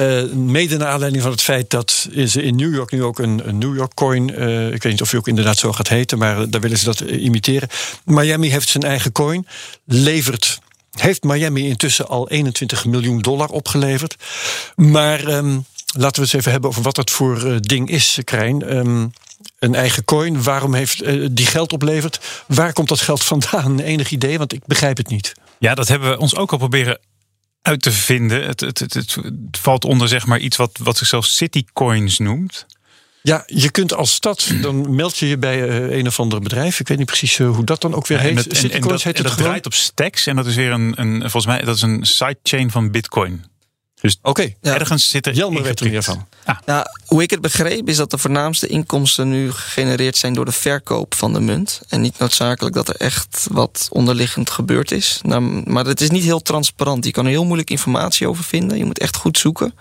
uh, 0.00 0.22
mede 0.56 0.76
naar 0.76 0.88
aanleiding 0.88 1.22
van 1.22 1.32
het 1.32 1.42
feit 1.42 1.70
dat 1.70 2.08
ze 2.26 2.42
in 2.42 2.56
New 2.56 2.74
York 2.74 2.90
nu 2.90 3.02
ook 3.02 3.18
een, 3.18 3.48
een 3.48 3.58
New 3.58 3.76
York 3.76 3.94
Coin. 3.94 4.28
ik 4.72 4.82
weet 4.82 4.92
niet 4.92 5.02
of 5.02 5.10
hij 5.10 5.18
ook 5.18 5.28
inderdaad 5.28 5.58
zo 5.58 5.72
gaat 5.72 5.88
heten, 5.88 6.18
maar 6.18 6.50
daar 6.50 6.60
willen 6.60 6.78
ze 6.78 6.84
dat 6.84 7.00
imiteren. 7.00 7.68
Miami 8.04 8.50
heeft 8.50 8.68
zijn 8.68 8.84
eigen 8.84 9.12
coin, 9.12 9.46
levert 9.84 10.58
heeft 10.90 11.22
Miami 11.22 11.68
intussen 11.68 12.08
al 12.08 12.28
21 12.28 12.84
miljoen 12.84 13.18
dollar 13.18 13.48
opgeleverd. 13.48 14.16
Maar 14.76 15.26
um, 15.26 15.64
laten 15.94 15.94
we 15.94 16.06
het 16.06 16.18
eens 16.18 16.32
even 16.32 16.50
hebben 16.50 16.70
over 16.70 16.82
wat 16.82 16.94
dat 16.94 17.10
voor 17.10 17.46
uh, 17.46 17.56
ding 17.60 17.90
is, 17.90 18.18
Krijn. 18.24 18.76
Um, 18.76 19.12
een 19.58 19.74
eigen 19.74 20.04
coin. 20.04 20.42
Waarom 20.42 20.74
heeft 20.74 21.02
uh, 21.02 21.28
die 21.30 21.46
geld 21.46 21.72
oplevert? 21.72 22.20
Waar 22.46 22.72
komt 22.72 22.88
dat 22.88 23.00
geld 23.00 23.24
vandaan? 23.24 23.80
Enig 23.92 24.10
idee? 24.10 24.38
Want 24.38 24.52
ik 24.52 24.66
begrijp 24.66 24.96
het 24.96 25.08
niet. 25.08 25.32
Ja, 25.58 25.74
dat 25.74 25.88
hebben 25.88 26.10
we 26.10 26.18
ons 26.18 26.36
ook 26.36 26.52
al 26.52 26.58
proberen 26.58 26.98
uit 27.62 27.82
te 27.82 27.92
vinden. 27.92 28.46
Het, 28.46 28.60
het, 28.60 28.78
het, 28.78 28.94
het 28.94 29.18
valt 29.60 29.84
onder 29.84 30.08
zeg 30.08 30.26
maar 30.26 30.38
iets 30.38 30.56
wat, 30.56 30.78
wat 30.82 30.96
zichzelf 30.96 31.26
Citycoins 31.26 32.18
noemt. 32.18 32.66
Ja, 33.22 33.42
je 33.46 33.70
kunt 33.70 33.94
als 33.94 34.12
stad, 34.12 34.50
dan 34.62 34.94
meld 34.94 35.18
je 35.18 35.28
je 35.28 35.38
bij 35.38 35.68
uh, 35.68 35.96
een 35.96 36.06
of 36.06 36.20
ander 36.20 36.40
bedrijf. 36.40 36.80
Ik 36.80 36.88
weet 36.88 36.98
niet 36.98 37.06
precies 37.06 37.38
uh, 37.38 37.54
hoe 37.54 37.64
dat 37.64 37.80
dan 37.80 37.94
ook 37.94 38.06
weer 38.06 38.20
heet. 38.20 38.46
En, 38.46 38.62
en, 38.62 38.70
en 38.70 38.80
dat, 38.80 39.02
heet 39.02 39.18
het 39.18 39.26
dat 39.26 39.36
draait 39.36 39.66
op 39.66 39.74
stacks. 39.74 40.26
En 40.26 40.36
dat 40.36 40.46
is 40.46 40.54
weer 40.54 40.70
een, 40.70 40.92
een, 40.96 41.20
volgens 41.20 41.46
mij, 41.46 41.62
dat 41.62 41.76
is 41.76 41.82
een 41.82 42.04
sidechain 42.04 42.70
van 42.70 42.90
Bitcoin. 42.90 43.44
Dus 44.04 44.18
oké, 44.22 44.54
ja. 44.60 44.74
ergens 44.74 45.08
zit 45.08 45.26
er. 45.26 45.32
Jelmer 45.32 45.62
weet 45.62 45.80
er 45.80 45.90
meer 45.90 46.02
van. 46.02 46.26
Ja. 46.46 46.60
Nou, 46.66 46.86
hoe 47.06 47.22
ik 47.22 47.30
het 47.30 47.40
begreep 47.40 47.88
is 47.88 47.96
dat 47.96 48.10
de 48.10 48.18
voornaamste 48.18 48.66
inkomsten 48.66 49.28
nu 49.28 49.52
gegenereerd 49.52 50.16
zijn 50.16 50.34
door 50.34 50.44
de 50.44 50.52
verkoop 50.52 51.14
van 51.14 51.32
de 51.32 51.40
munt. 51.40 51.80
En 51.88 52.00
niet 52.00 52.18
noodzakelijk 52.18 52.74
dat 52.74 52.88
er 52.88 52.96
echt 52.96 53.46
wat 53.50 53.88
onderliggend 53.90 54.50
gebeurd 54.50 54.90
is. 54.90 55.20
Nou, 55.22 55.62
maar 55.70 55.84
het 55.84 56.00
is 56.00 56.10
niet 56.10 56.24
heel 56.24 56.42
transparant. 56.42 57.04
Je 57.04 57.10
kan 57.10 57.24
er 57.24 57.30
heel 57.30 57.44
moeilijk 57.44 57.70
informatie 57.70 58.28
over 58.28 58.44
vinden. 58.44 58.78
Je 58.78 58.84
moet 58.84 58.98
echt 58.98 59.16
goed 59.16 59.38
zoeken. 59.38 59.74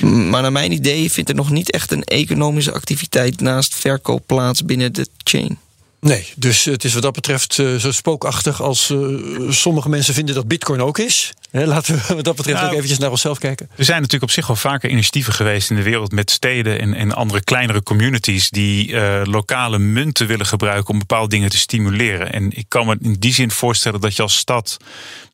Maar 0.00 0.42
naar 0.42 0.52
mijn 0.52 0.72
idee 0.72 1.10
vindt 1.10 1.30
er 1.30 1.36
nog 1.36 1.50
niet 1.50 1.70
echt 1.70 1.90
een 1.90 2.04
economische 2.04 2.72
activiteit 2.72 3.40
naast 3.40 3.74
verkoop 3.74 4.22
plaats 4.26 4.64
binnen 4.64 4.92
de 4.92 5.08
chain. 5.24 5.58
Nee, 6.00 6.32
dus 6.36 6.64
het 6.64 6.84
is 6.84 6.94
wat 6.94 7.02
dat 7.02 7.14
betreft 7.14 7.58
uh, 7.58 7.76
zo 7.76 7.92
spookachtig 7.92 8.62
als 8.62 8.90
uh, 8.90 9.50
sommige 9.50 9.88
mensen 9.88 10.14
vinden 10.14 10.34
dat 10.34 10.48
Bitcoin 10.48 10.80
ook 10.80 10.98
is. 10.98 11.32
Laten 11.56 11.94
we 11.94 12.14
wat 12.14 12.24
dat 12.24 12.36
betreft 12.36 12.58
nou, 12.58 12.68
ook 12.70 12.74
eventjes 12.74 12.98
naar 12.98 13.10
onszelf 13.10 13.38
kijken. 13.38 13.68
Er 13.76 13.84
zijn 13.84 13.96
natuurlijk 13.96 14.22
op 14.22 14.30
zich 14.30 14.48
al 14.48 14.56
vaker 14.56 14.90
initiatieven 14.90 15.32
geweest 15.32 15.70
in 15.70 15.76
de 15.76 15.82
wereld 15.82 16.12
met 16.12 16.30
steden 16.30 16.80
en, 16.80 16.94
en 16.94 17.12
andere 17.12 17.44
kleinere 17.44 17.82
communities 17.82 18.50
die 18.50 18.88
uh, 18.88 19.20
lokale 19.24 19.78
munten 19.78 20.26
willen 20.26 20.46
gebruiken 20.46 20.92
om 20.92 20.98
bepaalde 20.98 21.28
dingen 21.28 21.50
te 21.50 21.58
stimuleren. 21.58 22.32
En 22.32 22.56
ik 22.56 22.64
kan 22.68 22.86
me 22.86 22.96
in 23.00 23.12
die 23.12 23.34
zin 23.34 23.50
voorstellen 23.50 24.00
dat 24.00 24.16
je 24.16 24.22
als 24.22 24.36
stad, 24.36 24.76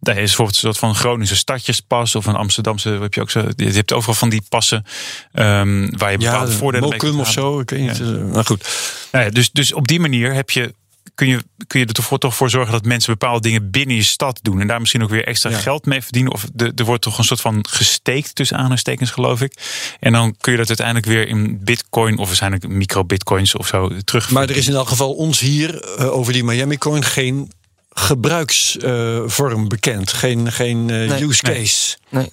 daar 0.00 0.16
is 0.16 0.20
bijvoorbeeld 0.20 0.56
een 0.56 0.62
soort 0.62 0.78
van 0.78 0.94
Groningse 0.94 1.36
stadjespas 1.36 2.14
of 2.14 2.26
een 2.26 2.36
Amsterdamse, 2.36 2.88
heb 2.88 3.14
je 3.14 3.20
ook 3.20 3.30
zo, 3.30 3.44
je 3.56 3.70
hebt 3.70 3.92
overal 3.92 4.14
van 4.14 4.28
die 4.28 4.42
passen 4.48 4.84
um, 5.32 5.98
waar 5.98 6.10
je 6.10 6.18
bepaalde 6.18 6.50
ja, 6.50 6.56
voordelen 6.56 6.88
mee 6.88 7.18
of 7.18 7.30
zo, 7.30 7.60
ik 7.60 7.70
weet 7.70 7.80
niet. 7.80 7.96
Ja. 7.96 8.04
Maar 8.04 8.44
goed. 8.44 8.68
Nou 9.12 9.24
ja, 9.24 9.30
dus, 9.30 9.50
dus 9.50 9.72
op 9.72 9.88
die 9.88 10.00
manier 10.00 10.34
heb 10.34 10.50
je 10.50 10.74
kun 11.20 11.28
je, 11.28 11.44
kun 11.66 11.80
je 11.80 11.86
er 11.86 11.92
toch, 11.92 12.18
toch 12.18 12.36
voor 12.36 12.50
zorgen 12.50 12.72
dat 12.72 12.84
mensen 12.84 13.12
bepaalde 13.12 13.40
dingen 13.40 13.70
binnen 13.70 13.96
je 13.96 14.02
stad 14.02 14.38
doen. 14.42 14.60
En 14.60 14.66
daar 14.66 14.80
misschien 14.80 15.02
ook 15.02 15.10
weer 15.10 15.26
extra 15.26 15.50
geld 15.50 15.86
mee 15.86 16.02
verdienen. 16.02 16.32
Of 16.32 16.46
de, 16.52 16.72
er 16.74 16.84
wordt 16.84 17.02
toch 17.02 17.18
een 17.18 17.24
soort 17.24 17.40
van 17.40 17.64
gesteekt 17.68 18.34
tussen 18.34 18.56
aanhalingstekens, 18.56 19.10
geloof 19.10 19.40
ik. 19.40 19.52
En 20.00 20.12
dan 20.12 20.36
kun 20.40 20.52
je 20.52 20.58
dat 20.58 20.68
uiteindelijk 20.68 21.06
weer 21.06 21.28
in 21.28 21.64
bitcoin 21.64 22.18
of 22.18 22.26
waarschijnlijk 22.26 22.68
micro-bitcoins 22.68 23.54
of 23.54 23.66
zo 23.66 23.90
terug. 24.04 24.30
Maar 24.30 24.48
er 24.48 24.56
is 24.56 24.68
in 24.68 24.74
elk 24.74 24.88
geval 24.88 25.12
ons 25.12 25.40
hier 25.40 25.98
uh, 25.98 26.12
over 26.12 26.32
die 26.32 26.44
Miami 26.44 26.78
coin 26.78 27.04
geen 27.04 27.52
gebruiksvorm 27.90 29.62
uh, 29.62 29.68
bekend. 29.68 30.12
Geen, 30.12 30.52
geen 30.52 30.88
uh, 30.88 31.10
nee, 31.10 31.24
use 31.24 31.42
case. 31.42 31.96
Nee. 32.08 32.22
nee. 32.22 32.32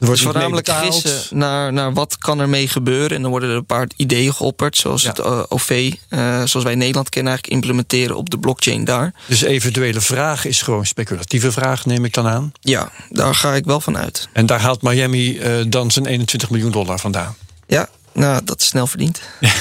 Er 0.00 0.06
wordt 0.06 0.22
dus 0.22 0.30
voornamelijk 0.30 0.68
gissen 0.70 1.38
naar, 1.38 1.72
naar 1.72 1.92
wat 1.92 2.18
kan 2.18 2.40
er 2.40 2.48
mee 2.48 2.68
gebeuren. 2.68 3.16
En 3.16 3.22
dan 3.22 3.30
worden 3.30 3.50
er 3.50 3.56
een 3.56 3.66
paar 3.66 3.88
ideeën 3.96 4.34
geopperd. 4.34 4.76
Zoals 4.76 5.02
het 5.02 5.18
uh, 5.18 5.42
OV, 5.48 5.92
uh, 6.08 6.18
zoals 6.44 6.64
wij 6.64 6.72
in 6.72 6.78
Nederland 6.78 7.08
kennen, 7.08 7.32
eigenlijk 7.32 7.62
implementeren 7.62 8.16
op 8.16 8.30
de 8.30 8.38
blockchain 8.38 8.84
daar. 8.84 9.14
Dus 9.26 9.42
eventuele 9.42 10.00
vraag 10.00 10.44
is 10.44 10.62
gewoon 10.62 10.86
speculatieve 10.86 11.52
vraag, 11.52 11.86
neem 11.86 12.04
ik 12.04 12.14
dan 12.14 12.26
aan? 12.26 12.52
Ja, 12.60 12.90
daar 13.08 13.34
ga 13.34 13.54
ik 13.54 13.64
wel 13.64 13.80
van 13.80 13.96
uit. 13.98 14.28
En 14.32 14.46
daar 14.46 14.60
haalt 14.60 14.82
Miami 14.82 15.38
uh, 15.38 15.64
dan 15.68 15.90
zijn 15.90 16.06
21 16.06 16.50
miljoen 16.50 16.72
dollar 16.72 16.98
vandaan? 16.98 17.36
Ja, 17.66 17.88
nou, 18.12 18.40
dat 18.44 18.60
is 18.60 18.66
snel 18.66 18.86
verdiend. 18.86 19.20
ja, 19.40 19.54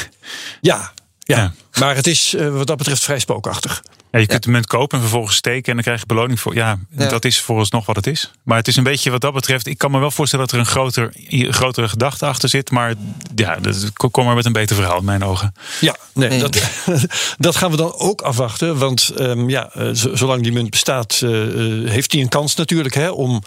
ja. 0.61 0.91
ja. 1.19 1.53
maar 1.79 1.95
het 1.95 2.07
is 2.07 2.35
wat 2.51 2.67
dat 2.67 2.77
betreft 2.77 3.03
vrij 3.03 3.19
spookachtig. 3.19 3.81
Ja, 4.11 4.19
je 4.19 4.25
kunt 4.25 4.43
de 4.43 4.51
munt 4.51 4.67
kopen 4.67 4.97
en 4.97 5.03
vervolgens 5.03 5.35
steken 5.35 5.67
en 5.67 5.73
dan 5.73 5.83
krijg 5.83 5.99
je 5.99 6.05
beloning 6.05 6.39
voor. 6.39 6.55
Ja, 6.55 6.79
dat 6.89 7.25
is 7.25 7.39
vooralsnog 7.39 7.85
wat 7.85 7.95
het 7.95 8.07
is. 8.07 8.31
Maar 8.43 8.57
het 8.57 8.67
is 8.67 8.75
een 8.75 8.83
beetje 8.83 9.11
wat 9.11 9.21
dat 9.21 9.33
betreft. 9.33 9.67
Ik 9.67 9.77
kan 9.77 9.91
me 9.91 9.99
wel 9.99 10.11
voorstellen 10.11 10.45
dat 10.45 10.53
er 10.53 10.59
een 10.59 10.71
groter, 10.71 11.13
grotere 11.49 11.89
gedachte 11.89 12.25
achter 12.25 12.49
zit. 12.49 12.71
Maar 12.71 12.93
ja, 13.35 13.55
dat, 13.55 13.91
kom 13.93 14.25
maar 14.25 14.35
met 14.35 14.45
een 14.45 14.53
beter 14.53 14.75
verhaal 14.75 14.97
in 14.97 15.05
mijn 15.05 15.23
ogen. 15.23 15.53
Ja, 15.79 15.95
nee, 16.13 16.39
Dat, 16.39 16.69
dat 17.37 17.55
gaan 17.55 17.71
we 17.71 17.77
dan 17.77 17.93
ook 17.93 18.21
afwachten. 18.21 18.77
Want 18.77 19.11
um, 19.19 19.49
ja, 19.49 19.69
zolang 19.93 20.43
die 20.43 20.51
munt 20.51 20.69
bestaat, 20.69 21.21
uh, 21.23 21.89
heeft 21.89 22.11
hij 22.11 22.21
een 22.21 22.29
kans 22.29 22.55
natuurlijk 22.55 22.95
hè, 22.95 23.09
om 23.09 23.41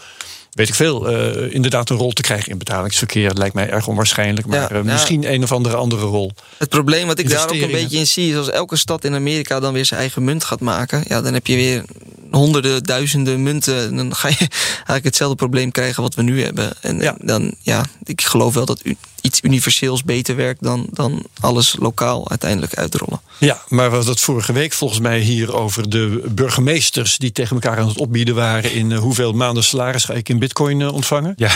weet 0.53 0.67
ik 0.67 0.75
veel, 0.75 1.11
uh, 1.11 1.53
inderdaad 1.53 1.89
een 1.89 1.97
rol 1.97 2.11
te 2.11 2.21
krijgen 2.21 2.51
in 2.51 2.57
betalingsverkeer. 2.57 3.33
lijkt 3.33 3.55
mij 3.55 3.69
erg 3.69 3.87
onwaarschijnlijk, 3.87 4.47
maar 4.47 4.73
ja, 4.73 4.77
uh, 4.77 4.81
misschien 4.81 5.33
een 5.33 5.43
of 5.43 5.51
andere 5.51 5.75
andere 5.75 6.05
rol. 6.05 6.31
Het 6.57 6.69
probleem 6.69 7.07
wat 7.07 7.19
ik 7.19 7.29
daar 7.29 7.49
ook 7.49 7.61
een 7.61 7.71
beetje 7.71 7.97
in 7.97 8.07
zie, 8.07 8.29
is 8.31 8.37
als 8.37 8.49
elke 8.49 8.75
stad 8.75 9.03
in 9.03 9.13
Amerika 9.13 9.59
dan 9.59 9.73
weer 9.73 9.85
zijn 9.85 9.99
eigen 9.99 10.23
munt 10.23 10.43
gaat 10.43 10.59
maken, 10.59 11.03
ja, 11.07 11.21
dan 11.21 11.33
heb 11.33 11.47
je 11.47 11.55
weer 11.55 11.83
honderden, 12.31 12.83
duizenden 12.83 13.43
munten. 13.43 13.87
En 13.87 13.95
dan 13.95 14.15
ga 14.15 14.27
je 14.27 14.35
eigenlijk 14.75 15.03
hetzelfde 15.03 15.35
probleem 15.35 15.71
krijgen 15.71 16.03
wat 16.03 16.15
we 16.15 16.21
nu 16.21 16.43
hebben. 16.43 16.71
En 16.81 16.99
ja. 16.99 17.15
dan, 17.19 17.53
ja, 17.61 17.85
ik 18.03 18.21
geloof 18.21 18.53
wel 18.53 18.65
dat 18.65 18.79
u, 18.83 18.97
iets 19.23 19.39
universeels 19.41 20.03
beter 20.03 20.35
werkt 20.35 20.63
dan, 20.63 20.87
dan 20.91 21.25
alles 21.39 21.75
lokaal 21.79 22.29
uiteindelijk 22.29 22.73
uitrollen. 22.73 23.21
Ja, 23.37 23.61
maar 23.67 23.89
we 23.89 23.95
hadden 23.95 24.13
het 24.13 24.23
vorige 24.23 24.53
week 24.53 24.73
volgens 24.73 24.99
mij 24.99 25.19
hier 25.19 25.55
over 25.55 25.89
de 25.89 26.23
burgemeesters 26.29 27.17
die 27.17 27.31
tegen 27.31 27.55
elkaar 27.55 27.77
aan 27.77 27.87
het 27.87 27.97
opbieden 27.97 28.35
waren 28.35 28.71
in 28.71 28.89
uh, 28.89 28.99
hoeveel 28.99 29.33
maanden 29.33 29.63
salaris 29.63 30.05
ga 30.05 30.13
ik 30.13 30.29
in 30.29 30.39
bitcoin 30.39 30.79
uh, 30.79 30.93
ontvangen. 30.93 31.33
Ja. 31.35 31.51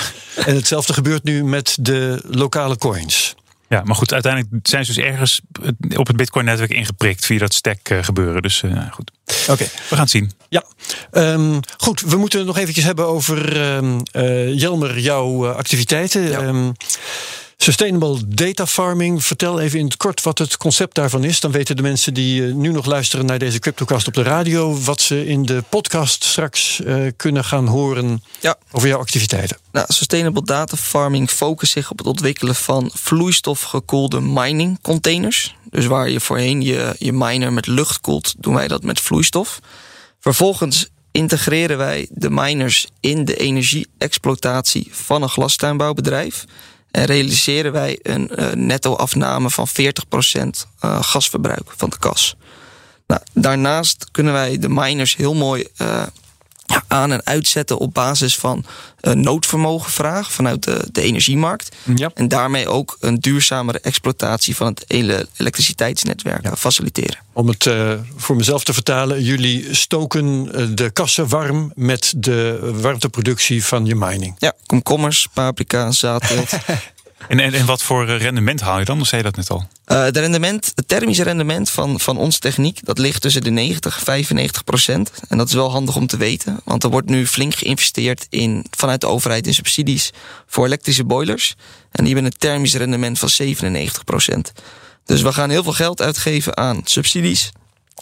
En 0.45 0.55
hetzelfde 0.55 0.93
gebeurt 0.93 1.23
nu 1.23 1.43
met 1.43 1.77
de 1.79 2.23
lokale 2.27 2.77
coins. 2.77 3.35
Ja, 3.69 3.81
maar 3.83 3.95
goed, 3.95 4.13
uiteindelijk 4.13 4.67
zijn 4.67 4.85
ze 4.85 4.93
dus 4.93 5.03
ergens 5.03 5.41
op 5.95 6.07
het 6.07 6.15
Bitcoin-netwerk 6.15 6.71
ingeprikt 6.71 7.25
via 7.25 7.39
dat 7.39 7.53
stack 7.53 7.89
uh, 7.89 8.03
gebeuren. 8.03 8.41
Dus 8.41 8.61
uh, 8.61 8.91
goed. 8.91 9.11
Oké. 9.41 9.51
Okay. 9.51 9.67
We 9.67 9.95
gaan 9.95 9.99
het 9.99 10.09
zien. 10.09 10.31
Ja. 10.49 10.63
Um, 11.11 11.59
goed, 11.77 12.01
we 12.01 12.17
moeten 12.17 12.39
het 12.39 12.47
nog 12.47 12.57
eventjes 12.57 12.85
hebben 12.85 13.07
over 13.07 13.61
um, 13.75 14.01
uh, 14.13 14.59
Jelmer, 14.59 14.99
jouw 14.99 15.47
activiteiten. 15.47 16.21
Ja. 16.21 16.41
Um, 16.41 16.73
Sustainable 17.57 18.17
data 18.27 18.67
farming. 18.67 19.23
Vertel 19.25 19.59
even 19.59 19.79
in 19.79 19.85
het 19.85 19.97
kort 19.97 20.23
wat 20.23 20.37
het 20.37 20.57
concept 20.57 20.95
daarvan 20.95 21.23
is. 21.23 21.39
Dan 21.39 21.51
weten 21.51 21.75
de 21.75 21.81
mensen 21.81 22.13
die 22.13 22.47
eh, 22.47 22.53
nu 22.53 22.71
nog 22.71 22.85
luisteren 22.85 23.25
naar 23.25 23.39
deze 23.39 23.59
Cryptocast 23.59 24.07
op 24.07 24.13
de 24.13 24.23
radio... 24.23 24.79
wat 24.79 25.01
ze 25.01 25.25
in 25.25 25.43
de 25.43 25.63
podcast 25.69 26.23
straks 26.23 26.79
uh, 26.79 27.11
kunnen 27.15 27.43
gaan 27.43 27.67
horen 27.67 28.23
ja. 28.39 28.57
over 28.71 28.87
jouw 28.87 28.99
activiteiten. 28.99 29.57
Nou, 29.71 29.85
sustainable 29.89 30.43
data 30.43 30.77
farming 30.77 31.29
focust 31.29 31.71
zich 31.71 31.91
op 31.91 31.97
het 31.97 32.07
ontwikkelen 32.07 32.55
van 32.55 32.91
vloeistofgekoelde 32.93 34.21
mining 34.21 34.81
containers. 34.81 35.55
Dus 35.69 35.85
waar 35.85 36.09
je 36.09 36.19
voorheen 36.19 36.61
je, 36.61 36.95
je 36.97 37.13
miner 37.13 37.53
met 37.53 37.67
lucht 37.67 38.01
koelt, 38.01 38.33
doen 38.37 38.53
wij 38.53 38.67
dat 38.67 38.83
met 38.83 38.99
vloeistof. 38.99 39.59
Vervolgens 40.19 40.87
integreren 41.11 41.77
wij 41.77 42.07
de 42.11 42.29
miners 42.29 42.87
in 42.99 43.25
de 43.25 43.35
energie-exploitatie 43.35 44.87
van 44.91 45.21
een 45.21 45.29
glastuinbouwbedrijf. 45.29 46.45
En 46.91 47.05
realiseren 47.05 47.71
wij 47.71 47.99
een 48.01 48.31
uh, 48.35 48.51
netto-afname 48.51 49.49
van 49.49 49.67
40% 49.67 49.71
uh, 50.85 51.01
gasverbruik 51.03 51.71
van 51.75 51.89
de 51.89 51.97
kas. 51.99 52.35
Nou, 53.07 53.21
daarnaast 53.33 54.11
kunnen 54.11 54.33
wij 54.33 54.57
de 54.57 54.69
miners 54.69 55.15
heel 55.15 55.33
mooi 55.33 55.67
aan- 56.87 57.11
en 57.11 57.21
uitzetten 57.23 57.77
op 57.77 57.93
basis 57.93 58.37
van 58.37 58.65
een 59.01 59.21
noodvermogenvraag 59.21 60.31
vanuit 60.31 60.63
de, 60.63 60.87
de 60.91 61.01
energiemarkt. 61.01 61.75
Ja. 61.95 62.11
En 62.13 62.27
daarmee 62.27 62.67
ook 62.67 62.97
een 62.99 63.19
duurzamere 63.19 63.79
exploitatie 63.79 64.55
van 64.55 64.67
het 64.67 64.83
hele 64.87 65.27
elektriciteitsnetwerk 65.37 66.43
ja. 66.43 66.55
faciliteren. 66.55 67.17
Om 67.33 67.47
het 67.47 67.65
uh, 67.65 67.93
voor 68.15 68.35
mezelf 68.35 68.63
te 68.63 68.73
vertalen, 68.73 69.23
jullie 69.23 69.75
stoken 69.75 70.51
de 70.75 70.89
kassen 70.89 71.27
warm 71.27 71.71
met 71.75 72.13
de 72.15 72.59
warmteproductie 72.81 73.65
van 73.65 73.85
je 73.85 73.95
mining. 73.95 74.35
Ja, 74.37 74.53
komkommers, 74.65 75.27
paprika, 75.33 75.91
zaadteelt. 75.91 76.49
En, 77.27 77.39
en, 77.39 77.65
wat 77.65 77.81
voor 77.83 78.05
rendement 78.05 78.61
haal 78.61 78.79
je 78.79 78.85
dan? 78.85 79.01
Of 79.01 79.07
zei 79.07 79.21
je 79.21 79.27
dat 79.27 79.37
net 79.37 79.49
al? 79.49 79.67
Uh, 79.87 80.11
de 80.11 80.19
rendement, 80.19 80.71
het 80.75 80.87
thermische 80.87 81.23
rendement 81.23 81.69
van, 81.69 81.99
van 81.99 82.17
onze 82.17 82.39
techniek... 82.39 82.79
dat 82.85 82.97
ligt 82.97 83.21
tussen 83.21 83.43
de 83.43 83.49
90 83.49 83.97
en 83.97 84.03
95 84.03 84.63
procent. 84.63 85.11
En 85.29 85.37
dat 85.37 85.47
is 85.47 85.53
wel 85.53 85.71
handig 85.71 85.95
om 85.95 86.07
te 86.07 86.17
weten. 86.17 86.59
Want 86.63 86.83
er 86.83 86.89
wordt 86.89 87.09
nu 87.09 87.27
flink 87.27 87.55
geïnvesteerd 87.55 88.27
in, 88.29 88.65
vanuit 88.71 89.01
de 89.01 89.07
overheid 89.07 89.47
in 89.47 89.53
subsidies... 89.53 90.11
voor 90.47 90.65
elektrische 90.65 91.03
boilers. 91.03 91.55
En 91.91 92.03
die 92.03 92.13
hebben 92.13 92.31
een 92.31 92.37
thermisch 92.37 92.75
rendement 92.75 93.19
van 93.19 93.29
97 93.29 94.03
procent. 94.03 94.51
Dus 95.05 95.21
we 95.21 95.33
gaan 95.33 95.49
heel 95.49 95.63
veel 95.63 95.73
geld 95.73 96.01
uitgeven 96.01 96.57
aan 96.57 96.81
subsidies... 96.83 97.51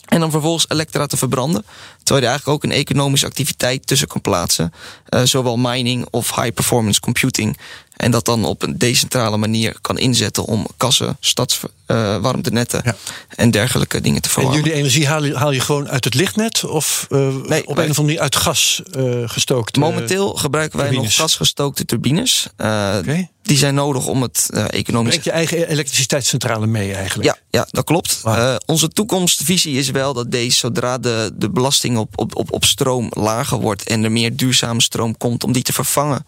En 0.06 0.20
dan 0.20 0.32
vervolgens 0.32 0.66
elektra 0.70 1.06
te 1.06 1.18
verbranden. 1.18 1.66
Terwijl 2.04 2.26
je 2.26 2.32
eigenlijk 2.32 2.48
ook 2.48 2.64
een 2.64 2.78
economische 2.78 3.26
activiteit 3.26 3.88
tussen 3.88 4.08
kan 4.08 4.22
plaatsen. 4.22 4.74
Uh, 5.10 5.22
zowel 5.24 5.58
mining 5.58 6.06
of 6.10 6.36
high 6.36 6.54
performance 6.54 7.00
computing. 7.00 7.58
En 7.97 8.12
dat 8.12 8.25
dan 8.25 8.45
op 8.45 8.63
een 8.63 8.77
decentrale 8.77 9.38
manier 9.38 9.75
kan 9.81 9.97
inzetten 9.97 10.45
om 10.45 10.67
kassen, 10.77 11.17
stadswarmtenetten 11.19 12.81
uh, 12.86 12.86
ja. 12.86 12.95
en 13.29 13.51
dergelijke 13.51 14.01
dingen 14.01 14.21
te 14.21 14.29
verwarmen. 14.29 14.58
En 14.58 14.63
jullie 14.63 14.79
energie 14.79 15.08
haal 15.08 15.23
je, 15.23 15.36
haal 15.36 15.51
je 15.51 15.60
gewoon 15.60 15.89
uit 15.89 16.03
het 16.03 16.13
lichtnet 16.13 16.63
of 16.63 17.08
uh, 17.10 17.19
nee, 17.19 17.67
op 17.67 17.77
een 17.77 17.77
of 17.77 17.79
andere 17.79 18.01
manier 18.01 18.19
uit 18.19 18.36
gas 18.36 18.81
uh, 18.97 19.29
gestookt? 19.29 19.77
Momenteel 19.77 20.34
gebruiken 20.34 20.77
wij 20.77 20.88
turbines. 20.88 21.17
nog 21.17 21.27
gasgestookte 21.27 21.86
turbines. 21.86 22.47
Okay. 22.58 23.29
Die 23.41 23.58
zijn 23.58 23.73
nodig 23.73 24.08
om 24.08 24.21
het 24.21 24.49
economisch. 24.69 25.10
Breng 25.10 25.23
je 25.23 25.31
eigen 25.31 25.67
elektriciteitscentrale 25.67 26.67
mee 26.67 26.93
eigenlijk? 26.93 27.29
Ja, 27.29 27.38
ja 27.49 27.67
dat 27.71 27.84
klopt. 27.84 28.21
Wow. 28.21 28.58
onze 28.65 28.88
toekomstvisie 28.88 29.77
is 29.77 29.89
wel 29.89 30.13
dat 30.13 30.31
deze, 30.31 30.58
zodra 30.58 30.97
de, 30.97 31.31
de 31.34 31.49
belasting 31.49 31.97
op, 31.97 32.19
op, 32.19 32.36
op, 32.36 32.51
op 32.51 32.65
stroom 32.65 33.12
lager 33.13 33.60
wordt 33.60 33.84
en 33.84 34.03
er 34.03 34.12
meer 34.12 34.36
duurzame 34.36 34.81
stroom 34.81 35.17
komt, 35.17 35.43
om 35.43 35.51
die 35.51 35.63
te 35.63 35.73
vervangen 35.73 36.25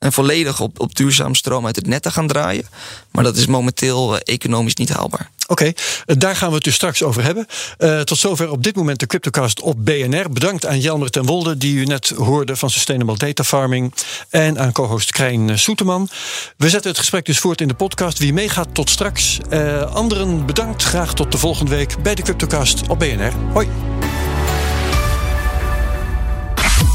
en 0.00 0.12
volledig 0.12 0.60
op, 0.60 0.80
op 0.80 0.96
duurzaam 0.96 1.34
stroom 1.34 1.66
uit 1.66 1.76
het 1.76 1.86
net 1.86 2.02
te 2.02 2.10
gaan 2.10 2.26
draaien. 2.26 2.66
Maar 3.10 3.24
dat 3.24 3.36
is 3.36 3.46
momenteel 3.46 4.14
uh, 4.14 4.20
economisch 4.24 4.74
niet 4.74 4.88
haalbaar. 4.88 5.30
Oké, 5.46 5.64
uh, 5.64 5.72
daar 6.06 6.36
gaan 6.36 6.48
we 6.48 6.54
het 6.54 6.64
dus 6.64 6.74
straks 6.74 7.02
over 7.02 7.22
hebben. 7.22 7.46
Uh, 7.78 8.00
tot 8.00 8.18
zover 8.18 8.50
op 8.50 8.62
dit 8.62 8.76
moment 8.76 9.00
de 9.00 9.06
Cryptocast 9.06 9.60
op 9.60 9.84
BNR. 9.84 10.30
Bedankt 10.30 10.66
aan 10.66 10.80
Jelmer 10.80 11.10
ten 11.10 11.24
Wolde, 11.24 11.56
die 11.56 11.74
u 11.74 11.84
net 11.84 12.08
hoorde 12.08 12.56
van 12.56 12.70
Sustainable 12.70 13.16
Data 13.16 13.44
Farming. 13.44 13.94
En 14.30 14.58
aan 14.58 14.72
co-host 14.72 15.10
Krijn 15.10 15.58
Soeterman. 15.58 16.08
We 16.56 16.68
zetten 16.68 16.90
het 16.90 16.98
gesprek 16.98 17.24
dus 17.24 17.38
voort 17.38 17.60
in 17.60 17.68
de 17.68 17.74
podcast. 17.74 18.18
Wie 18.18 18.32
meegaat, 18.32 18.74
tot 18.74 18.90
straks. 18.90 19.38
anderen 19.92 20.46
bedankt. 20.46 20.82
Graag 20.82 21.14
tot 21.14 21.32
de 21.32 21.38
volgende 21.38 21.70
week 21.70 22.02
bij 22.02 22.14
de 22.14 22.22
Cryptocast 22.22 22.88
op 22.88 22.98
BNR. 22.98 23.32
Hoi. 23.52 23.68